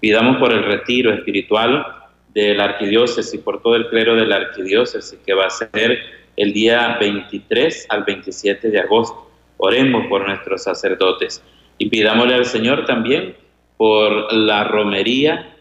Pidamos 0.00 0.36
por 0.38 0.52
el 0.52 0.64
retiro 0.64 1.12
espiritual 1.12 1.84
de 2.32 2.54
la 2.54 2.64
arquidiócesis, 2.64 3.40
por 3.40 3.62
todo 3.62 3.76
el 3.76 3.88
clero 3.88 4.14
de 4.14 4.26
la 4.26 4.36
arquidiócesis, 4.36 5.18
que 5.24 5.34
va 5.34 5.46
a 5.46 5.50
ser 5.50 5.98
el 6.36 6.52
día 6.52 6.96
23 6.98 7.86
al 7.88 8.04
27 8.04 8.70
de 8.70 8.80
agosto. 8.80 9.30
Oremos 9.56 10.06
por 10.08 10.26
nuestros 10.26 10.64
sacerdotes 10.64 11.42
y 11.78 11.88
pidámosle 11.88 12.34
al 12.34 12.44
Señor 12.44 12.84
también 12.84 13.36
por 13.76 14.32
la 14.32 14.64
romería 14.64 15.56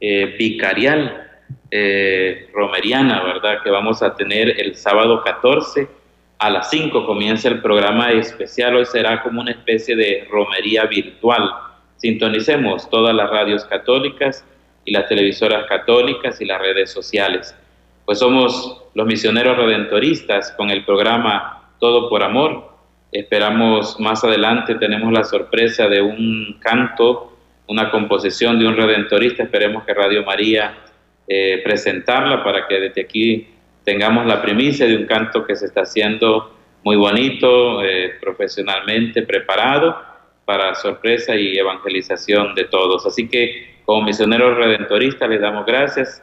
eh, 0.00 0.36
vicarial 0.38 1.28
eh, 1.70 2.48
romeriana, 2.52 3.22
¿verdad? 3.22 3.62
Que 3.62 3.70
vamos 3.70 4.02
a 4.02 4.14
tener 4.14 4.60
el 4.60 4.76
sábado 4.76 5.22
14 5.22 5.98
a 6.38 6.50
las 6.50 6.70
5 6.70 7.04
comienza 7.04 7.48
el 7.48 7.60
programa 7.60 8.12
especial, 8.12 8.76
hoy 8.76 8.86
será 8.86 9.22
como 9.22 9.40
una 9.40 9.50
especie 9.50 9.96
de 9.96 10.24
romería 10.30 10.84
virtual. 10.84 11.50
Sintonicemos 11.96 12.88
todas 12.88 13.12
las 13.12 13.28
radios 13.28 13.64
católicas 13.64 14.44
y 14.84 14.92
las 14.92 15.08
televisoras 15.08 15.66
católicas 15.66 16.40
y 16.40 16.44
las 16.44 16.60
redes 16.60 16.92
sociales. 16.92 17.56
Pues 18.08 18.20
somos 18.20 18.84
los 18.94 19.06
misioneros 19.06 19.58
redentoristas 19.58 20.52
con 20.52 20.70
el 20.70 20.82
programa 20.86 21.74
Todo 21.78 22.08
por 22.08 22.22
Amor. 22.22 22.66
Esperamos 23.12 24.00
más 24.00 24.24
adelante, 24.24 24.76
tenemos 24.76 25.12
la 25.12 25.24
sorpresa 25.24 25.88
de 25.88 26.00
un 26.00 26.58
canto, 26.58 27.36
una 27.66 27.90
composición 27.90 28.58
de 28.58 28.66
un 28.66 28.78
redentorista. 28.78 29.42
Esperemos 29.42 29.84
que 29.84 29.92
Radio 29.92 30.24
María 30.24 30.74
eh, 31.28 31.60
presentarla 31.62 32.42
para 32.42 32.66
que 32.66 32.80
desde 32.80 33.02
aquí 33.02 33.46
tengamos 33.84 34.24
la 34.24 34.40
primicia 34.40 34.86
de 34.86 34.96
un 34.96 35.04
canto 35.04 35.44
que 35.44 35.54
se 35.54 35.66
está 35.66 35.82
haciendo 35.82 36.56
muy 36.84 36.96
bonito, 36.96 37.84
eh, 37.84 38.14
profesionalmente 38.22 39.20
preparado 39.20 39.94
para 40.46 40.74
sorpresa 40.76 41.36
y 41.36 41.58
evangelización 41.58 42.54
de 42.54 42.64
todos. 42.64 43.04
Así 43.04 43.28
que 43.28 43.80
como 43.84 44.00
misioneros 44.00 44.56
redentoristas 44.56 45.28
les 45.28 45.42
damos 45.42 45.66
gracias 45.66 46.22